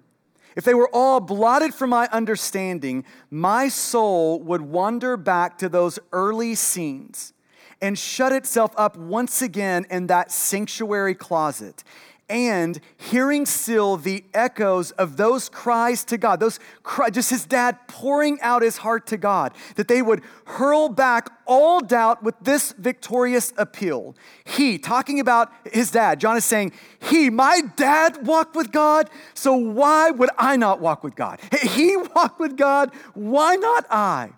if 0.55 0.65
they 0.65 0.75
were 0.75 0.91
all 0.93 1.19
blotted 1.19 1.75
from 1.75 1.91
my 1.91 2.09
understanding, 2.13 3.05
my 3.31 3.69
soul 3.69 4.41
would 4.43 4.63
wander 4.63 5.17
back 5.17 5.59
to 5.59 5.69
those 5.69 5.99
early 6.13 6.55
scenes 6.55 7.33
and 7.81 7.99
shut 7.99 8.33
itself 8.33 8.73
up 8.77 8.97
once 8.97 9.43
again 9.43 9.87
in 9.91 10.07
that 10.07 10.33
sanctuary 10.33 11.15
closet, 11.15 11.85
and 12.29 12.81
hearing 12.97 13.47
still 13.47 13.97
the 13.97 14.25
echoes 14.35 14.91
of 14.93 15.17
those 15.17 15.49
cries 15.49 16.05
to 16.05 16.19
God, 16.19 16.41
those 16.41 16.61
cry, 16.83 17.11
just 17.11 17.31
his 17.31 17.45
dad 17.47 17.79
pouring 17.89 18.41
out 18.41 18.63
his 18.63 18.79
heart 18.79 19.07
to 19.09 19.17
God, 19.17 19.53
that 19.77 19.89
they 19.89 20.03
would 20.03 20.23
hurl 20.45 20.89
back 20.89 21.31
all 21.47 21.81
doubt 21.81 22.23
with 22.23 22.35
this 22.41 22.73
victorious 22.73 23.53
appeal. 23.57 24.15
He, 24.45 24.79
talking 24.79 25.21
about 25.21 25.51
his 25.73 25.91
dad, 25.91 26.21
John 26.21 26.37
is 26.37 26.45
saying, 26.45 26.73
He, 27.01 27.31
my 27.31 27.63
dad, 27.77 28.27
walked 28.27 28.55
with 28.55 28.73
God, 28.73 29.09
so 29.35 29.55
why 29.55 30.11
would 30.11 30.31
I 30.39 30.57
not 30.57 30.81
walk 30.81 31.03
with 31.03 31.15
God? 31.15 31.41
He 31.63 31.97
walked 31.97 32.41
with 32.41 32.57
God, 32.57 32.93
why 33.15 33.57
not 33.57 33.87
I? 33.91 34.31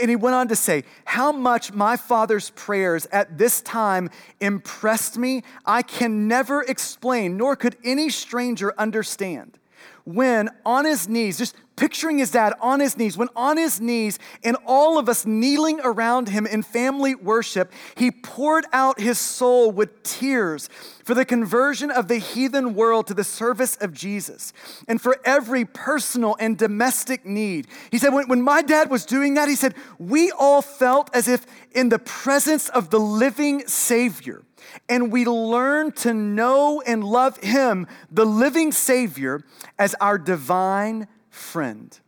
And 0.00 0.10
he 0.10 0.16
went 0.16 0.34
on 0.34 0.48
to 0.48 0.56
say, 0.56 0.84
How 1.04 1.32
much 1.32 1.72
my 1.72 1.96
father's 1.96 2.50
prayers 2.50 3.06
at 3.12 3.38
this 3.38 3.60
time 3.60 4.10
impressed 4.40 5.16
me, 5.16 5.42
I 5.64 5.82
can 5.82 6.28
never 6.28 6.62
explain, 6.62 7.36
nor 7.36 7.56
could 7.56 7.76
any 7.84 8.10
stranger 8.10 8.74
understand. 8.78 9.58
When 10.04 10.50
on 10.66 10.84
his 10.84 11.08
knees, 11.08 11.38
just 11.38 11.56
picturing 11.76 12.18
his 12.18 12.30
dad 12.30 12.54
on 12.60 12.80
his 12.80 12.96
knees, 12.96 13.16
when 13.16 13.28
on 13.34 13.56
his 13.56 13.80
knees 13.80 14.18
and 14.42 14.56
all 14.66 14.98
of 14.98 15.08
us 15.08 15.26
kneeling 15.26 15.80
around 15.82 16.28
him 16.28 16.46
in 16.46 16.62
family 16.62 17.14
worship, 17.14 17.72
he 17.96 18.10
poured 18.10 18.64
out 18.72 19.00
his 19.00 19.18
soul 19.18 19.70
with 19.70 20.02
tears 20.02 20.68
for 21.04 21.14
the 21.14 21.24
conversion 21.24 21.90
of 21.90 22.08
the 22.08 22.18
heathen 22.18 22.74
world 22.74 23.06
to 23.06 23.14
the 23.14 23.24
service 23.24 23.76
of 23.76 23.92
Jesus 23.92 24.52
and 24.88 25.00
for 25.00 25.16
every 25.24 25.64
personal 25.64 26.36
and 26.38 26.56
domestic 26.56 27.26
need. 27.26 27.66
He 27.90 27.98
said, 27.98 28.12
when, 28.12 28.28
when 28.28 28.42
my 28.42 28.62
dad 28.62 28.90
was 28.90 29.04
doing 29.04 29.34
that, 29.34 29.48
he 29.48 29.56
said, 29.56 29.74
we 29.98 30.30
all 30.30 30.62
felt 30.62 31.10
as 31.14 31.28
if 31.28 31.46
in 31.72 31.88
the 31.88 31.98
presence 31.98 32.68
of 32.68 32.90
the 32.90 33.00
living 33.00 33.66
Savior. 33.66 34.42
And 34.88 35.12
we 35.12 35.26
learn 35.26 35.92
to 35.92 36.14
know 36.14 36.80
and 36.86 37.04
love 37.04 37.36
him, 37.38 37.86
the 38.10 38.24
living 38.24 38.72
Savior, 38.72 39.42
as 39.78 39.94
our 40.00 40.16
divine 40.16 41.06
friend. 41.34 41.98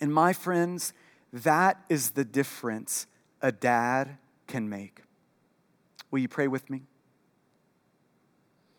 And 0.00 0.12
my 0.12 0.32
friends, 0.32 0.92
that 1.32 1.84
is 1.88 2.12
the 2.12 2.24
difference 2.24 3.06
a 3.42 3.52
dad 3.52 4.18
can 4.46 4.68
make. 4.68 5.02
Will 6.10 6.20
you 6.20 6.28
pray 6.28 6.48
with 6.48 6.70
me? 6.70 6.82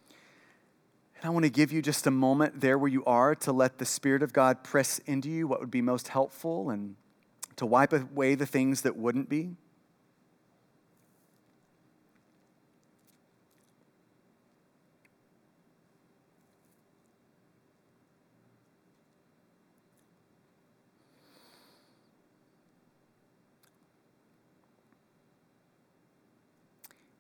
And 0.09 1.25
I 1.25 1.29
want 1.29 1.43
to 1.43 1.51
give 1.51 1.71
you 1.71 1.81
just 1.81 2.07
a 2.07 2.11
moment 2.11 2.61
there 2.61 2.77
where 2.77 2.89
you 2.89 3.03
are 3.05 3.35
to 3.35 3.51
let 3.51 3.77
the 3.77 3.85
Spirit 3.85 4.23
of 4.23 4.33
God 4.33 4.63
press 4.63 4.99
into 4.99 5.29
you 5.29 5.47
what 5.47 5.59
would 5.59 5.71
be 5.71 5.81
most 5.81 6.07
helpful 6.07 6.69
and 6.69 6.95
to 7.57 7.65
wipe 7.65 7.91
away 7.91 8.35
the 8.35 8.45
things 8.45 8.81
that 8.81 8.95
wouldn't 8.95 9.29
be. 9.29 9.55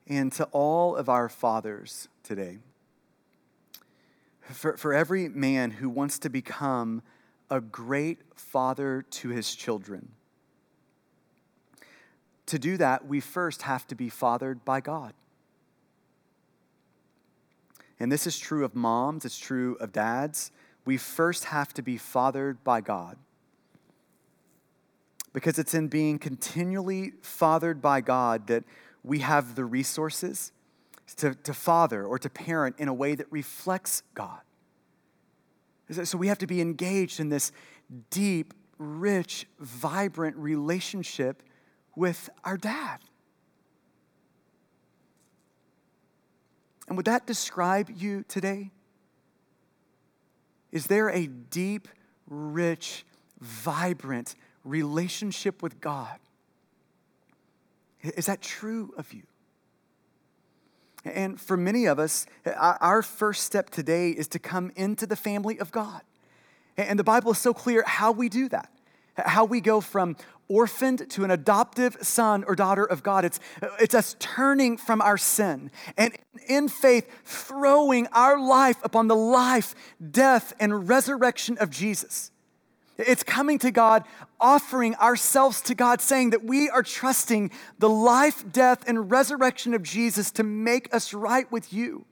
And 0.09 0.31
to 0.33 0.45
all 0.45 0.95
of 0.95 1.07
our 1.07 1.29
fathers 1.29 2.09
today. 2.23 2.57
For, 4.41 4.75
for 4.75 4.93
every 4.93 5.29
man 5.29 5.71
who 5.71 5.87
wants 5.87 6.17
to 6.19 6.29
become 6.29 7.03
a 7.51 7.61
great 7.61 8.19
father 8.35 9.05
to 9.11 9.29
his 9.29 9.55
children, 9.55 10.09
to 12.47 12.57
do 12.57 12.77
that, 12.77 13.07
we 13.07 13.19
first 13.19 13.61
have 13.61 13.85
to 13.87 13.95
be 13.95 14.09
fathered 14.09 14.65
by 14.65 14.81
God. 14.81 15.13
And 17.99 18.11
this 18.11 18.25
is 18.25 18.39
true 18.39 18.65
of 18.65 18.75
moms, 18.75 19.23
it's 19.23 19.37
true 19.37 19.77
of 19.79 19.91
dads. 19.91 20.51
We 20.85 20.97
first 20.97 21.45
have 21.45 21.73
to 21.75 21.83
be 21.83 21.97
fathered 21.97 22.63
by 22.63 22.81
God. 22.81 23.17
Because 25.31 25.59
it's 25.59 25.75
in 25.75 25.89
being 25.89 26.17
continually 26.17 27.13
fathered 27.21 27.81
by 27.83 28.01
God 28.01 28.47
that 28.47 28.63
we 29.03 29.19
have 29.19 29.55
the 29.55 29.65
resources 29.65 30.51
to, 31.17 31.35
to 31.35 31.53
father 31.53 32.05
or 32.05 32.19
to 32.19 32.29
parent 32.29 32.75
in 32.77 32.87
a 32.87 32.93
way 32.93 33.15
that 33.15 33.27
reflects 33.31 34.03
God. 34.13 34.41
So 36.03 36.17
we 36.17 36.27
have 36.27 36.37
to 36.39 36.47
be 36.47 36.61
engaged 36.61 37.19
in 37.19 37.29
this 37.29 37.51
deep, 38.11 38.53
rich, 38.77 39.47
vibrant 39.59 40.35
relationship 40.37 41.41
with 41.95 42.29
our 42.43 42.57
dad. 42.57 42.99
And 46.87 46.95
would 46.97 47.05
that 47.05 47.25
describe 47.25 47.89
you 47.95 48.23
today? 48.27 48.71
Is 50.71 50.87
there 50.87 51.09
a 51.09 51.27
deep, 51.27 51.87
rich, 52.27 53.05
vibrant 53.39 54.35
relationship 54.63 55.63
with 55.63 55.81
God? 55.81 56.19
Is 58.01 58.27
that 58.27 58.41
true 58.41 58.93
of 58.97 59.13
you? 59.13 59.23
And 61.05 61.39
for 61.39 61.55
many 61.57 61.85
of 61.85 61.99
us, 61.99 62.25
our 62.55 63.01
first 63.01 63.43
step 63.43 63.69
today 63.69 64.11
is 64.11 64.27
to 64.29 64.39
come 64.39 64.71
into 64.75 65.05
the 65.05 65.15
family 65.15 65.59
of 65.59 65.71
God. 65.71 66.01
And 66.77 66.99
the 66.99 67.03
Bible 67.03 67.31
is 67.31 67.37
so 67.37 67.53
clear 67.53 67.83
how 67.85 68.11
we 68.11 68.29
do 68.29 68.49
that, 68.49 68.69
how 69.17 69.45
we 69.45 69.61
go 69.61 69.81
from 69.81 70.15
orphaned 70.47 71.09
to 71.11 71.23
an 71.23 71.31
adoptive 71.31 71.97
son 72.01 72.43
or 72.47 72.55
daughter 72.55 72.83
of 72.83 73.03
God. 73.03 73.23
It's, 73.23 73.39
it's 73.79 73.93
us 73.93 74.15
turning 74.19 74.77
from 74.77 75.01
our 75.01 75.17
sin 75.17 75.71
and 75.97 76.13
in 76.47 76.67
faith 76.67 77.07
throwing 77.23 78.07
our 78.07 78.39
life 78.39 78.77
upon 78.83 79.07
the 79.07 79.15
life, 79.15 79.75
death, 80.11 80.53
and 80.59 80.89
resurrection 80.89 81.57
of 81.59 81.69
Jesus. 81.69 82.31
It's 82.99 83.23
coming 83.23 83.57
to 83.59 83.71
God, 83.71 84.03
offering 84.41 84.93
ourselves 84.95 85.61
to 85.61 85.75
God, 85.75 86.01
saying 86.01 86.31
that 86.31 86.43
we 86.43 86.69
are 86.69 86.83
trusting 86.83 87.51
the 87.77 87.87
life, 87.87 88.43
death, 88.51 88.83
and 88.87 89.09
resurrection 89.09 89.73
of 89.73 89.83
Jesus 89.83 90.31
to 90.31 90.43
make 90.43 90.93
us 90.93 91.13
right 91.13 91.49
with 91.49 91.71
you. 91.71 92.05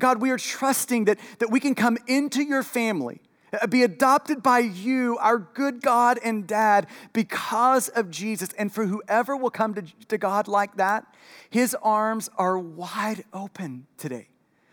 God, 0.00 0.20
we 0.20 0.30
are 0.30 0.38
trusting 0.38 1.04
that, 1.04 1.18
that 1.38 1.50
we 1.50 1.60
can 1.60 1.76
come 1.76 1.96
into 2.08 2.42
your 2.42 2.64
family, 2.64 3.20
uh, 3.52 3.68
be 3.68 3.84
adopted 3.84 4.42
by 4.42 4.58
you, 4.58 5.16
our 5.18 5.38
good 5.38 5.80
God 5.80 6.18
and 6.24 6.44
dad, 6.44 6.88
because 7.12 7.88
of 7.90 8.10
Jesus. 8.10 8.48
And 8.58 8.72
for 8.72 8.86
whoever 8.86 9.36
will 9.36 9.50
come 9.50 9.74
to, 9.74 9.82
to 10.08 10.18
God 10.18 10.48
like 10.48 10.76
that, 10.76 11.06
his 11.50 11.76
arms 11.82 12.28
are 12.36 12.58
wide 12.58 13.24
open 13.32 13.86
today. 13.96 14.26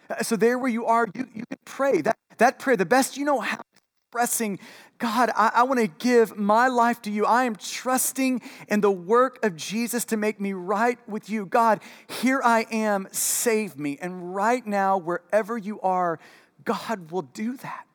Uh, 0.10 0.24
so, 0.24 0.36
there 0.36 0.58
where 0.58 0.72
you 0.72 0.88
are, 0.88 1.08
you, 1.14 1.28
you 1.32 1.46
can 1.46 1.60
pray 1.64 2.02
that, 2.02 2.18
that 2.40 2.58
prayer, 2.58 2.76
the 2.76 2.86
best 2.86 3.16
you 3.16 3.24
know 3.24 3.40
how, 3.40 3.62
expressing 4.14 4.60
God, 5.04 5.32
I, 5.36 5.52
I 5.56 5.64
want 5.64 5.82
to 5.82 5.88
give 5.88 6.38
my 6.38 6.70
life 6.70 7.02
to 7.02 7.12
you. 7.12 7.26
I 7.26 7.44
am 7.44 7.58
trusting 7.58 8.42
in 8.70 8.80
the 8.80 8.90
work 8.90 9.44
of 9.44 9.58
Jesus 9.58 10.06
to 10.06 10.16
make 10.16 10.40
me 10.40 10.54
right 10.54 10.98
with 11.10 11.30
you. 11.30 11.46
God, 11.46 11.82
here 12.08 12.40
I 12.42 12.66
am, 12.72 13.10
save 13.12 13.78
me. 13.78 13.98
And 14.02 14.34
right 14.34 14.66
now, 14.66 14.98
wherever 14.98 15.58
you 15.58 15.82
are, 15.82 16.20
God 16.64 17.12
will 17.12 17.24
do 17.24 17.58
that. 17.58 17.86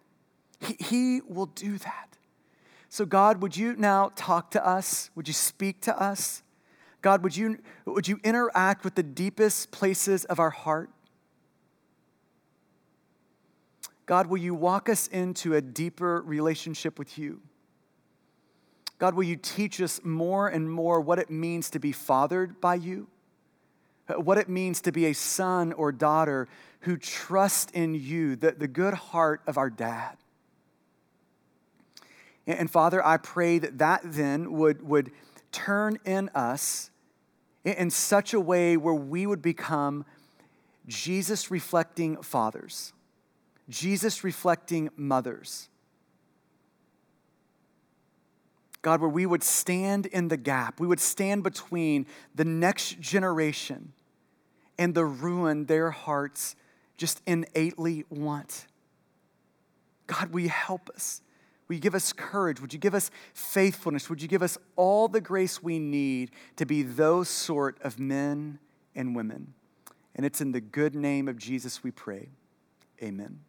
He, 0.60 0.76
he 0.78 1.20
will 1.26 1.46
do 1.46 1.78
that. 1.78 2.18
So, 2.90 3.06
God, 3.06 3.40
would 3.40 3.56
you 3.56 3.74
now 3.74 4.12
talk 4.14 4.50
to 4.50 4.62
us? 4.62 5.08
Would 5.14 5.28
you 5.28 5.34
speak 5.34 5.80
to 5.82 5.98
us? 5.98 6.42
God, 7.00 7.22
would 7.22 7.34
you, 7.34 7.56
would 7.86 8.06
you 8.06 8.20
interact 8.22 8.84
with 8.84 8.96
the 8.96 9.02
deepest 9.02 9.70
places 9.70 10.26
of 10.26 10.38
our 10.38 10.50
heart? 10.50 10.90
God, 14.08 14.28
will 14.28 14.38
you 14.38 14.54
walk 14.54 14.88
us 14.88 15.06
into 15.08 15.54
a 15.54 15.60
deeper 15.60 16.22
relationship 16.22 16.98
with 16.98 17.18
you? 17.18 17.42
God, 18.98 19.14
will 19.14 19.24
you 19.24 19.36
teach 19.36 19.82
us 19.82 20.00
more 20.02 20.48
and 20.48 20.72
more 20.72 20.98
what 20.98 21.18
it 21.18 21.28
means 21.28 21.68
to 21.70 21.78
be 21.78 21.92
fathered 21.92 22.58
by 22.58 22.76
you? 22.76 23.08
What 24.16 24.38
it 24.38 24.48
means 24.48 24.80
to 24.80 24.92
be 24.92 25.04
a 25.04 25.12
son 25.12 25.74
or 25.74 25.92
daughter 25.92 26.48
who 26.80 26.96
trust 26.96 27.70
in 27.72 27.94
you, 27.94 28.34
the, 28.34 28.52
the 28.52 28.66
good 28.66 28.94
heart 28.94 29.42
of 29.46 29.58
our 29.58 29.68
dad. 29.68 30.16
And, 32.46 32.60
and 32.60 32.70
Father, 32.70 33.04
I 33.06 33.18
pray 33.18 33.58
that 33.58 33.76
that 33.76 34.00
then 34.04 34.54
would, 34.54 34.80
would 34.88 35.10
turn 35.52 35.98
in 36.06 36.30
us 36.34 36.90
in, 37.62 37.74
in 37.74 37.90
such 37.90 38.32
a 38.32 38.40
way 38.40 38.78
where 38.78 38.94
we 38.94 39.26
would 39.26 39.42
become 39.42 40.06
Jesus 40.86 41.50
reflecting 41.50 42.22
fathers 42.22 42.94
Jesus 43.68 44.24
reflecting 44.24 44.90
mothers. 44.96 45.68
God, 48.80 49.00
where 49.00 49.10
we 49.10 49.26
would 49.26 49.42
stand 49.42 50.06
in 50.06 50.28
the 50.28 50.36
gap, 50.36 50.80
we 50.80 50.86
would 50.86 51.00
stand 51.00 51.42
between 51.42 52.06
the 52.34 52.44
next 52.44 53.00
generation 53.00 53.92
and 54.78 54.94
the 54.94 55.04
ruin 55.04 55.66
their 55.66 55.90
hearts 55.90 56.54
just 56.96 57.20
innately 57.26 58.04
want. 58.08 58.66
God, 60.06 60.32
will 60.32 60.40
you 60.40 60.48
help 60.48 60.88
us? 60.90 61.20
Will 61.66 61.74
you 61.74 61.80
give 61.80 61.94
us 61.94 62.12
courage? 62.12 62.60
Would 62.60 62.72
you 62.72 62.78
give 62.78 62.94
us 62.94 63.10
faithfulness? 63.34 64.08
Would 64.08 64.22
you 64.22 64.28
give 64.28 64.42
us 64.42 64.56
all 64.74 65.06
the 65.06 65.20
grace 65.20 65.62
we 65.62 65.78
need 65.78 66.30
to 66.56 66.64
be 66.64 66.82
those 66.82 67.28
sort 67.28 67.76
of 67.82 67.98
men 67.98 68.58
and 68.94 69.14
women? 69.14 69.54
And 70.14 70.24
it's 70.24 70.40
in 70.40 70.52
the 70.52 70.60
good 70.60 70.94
name 70.94 71.28
of 71.28 71.36
Jesus 71.36 71.84
we 71.84 71.90
pray. 71.90 72.30
Amen. 73.02 73.40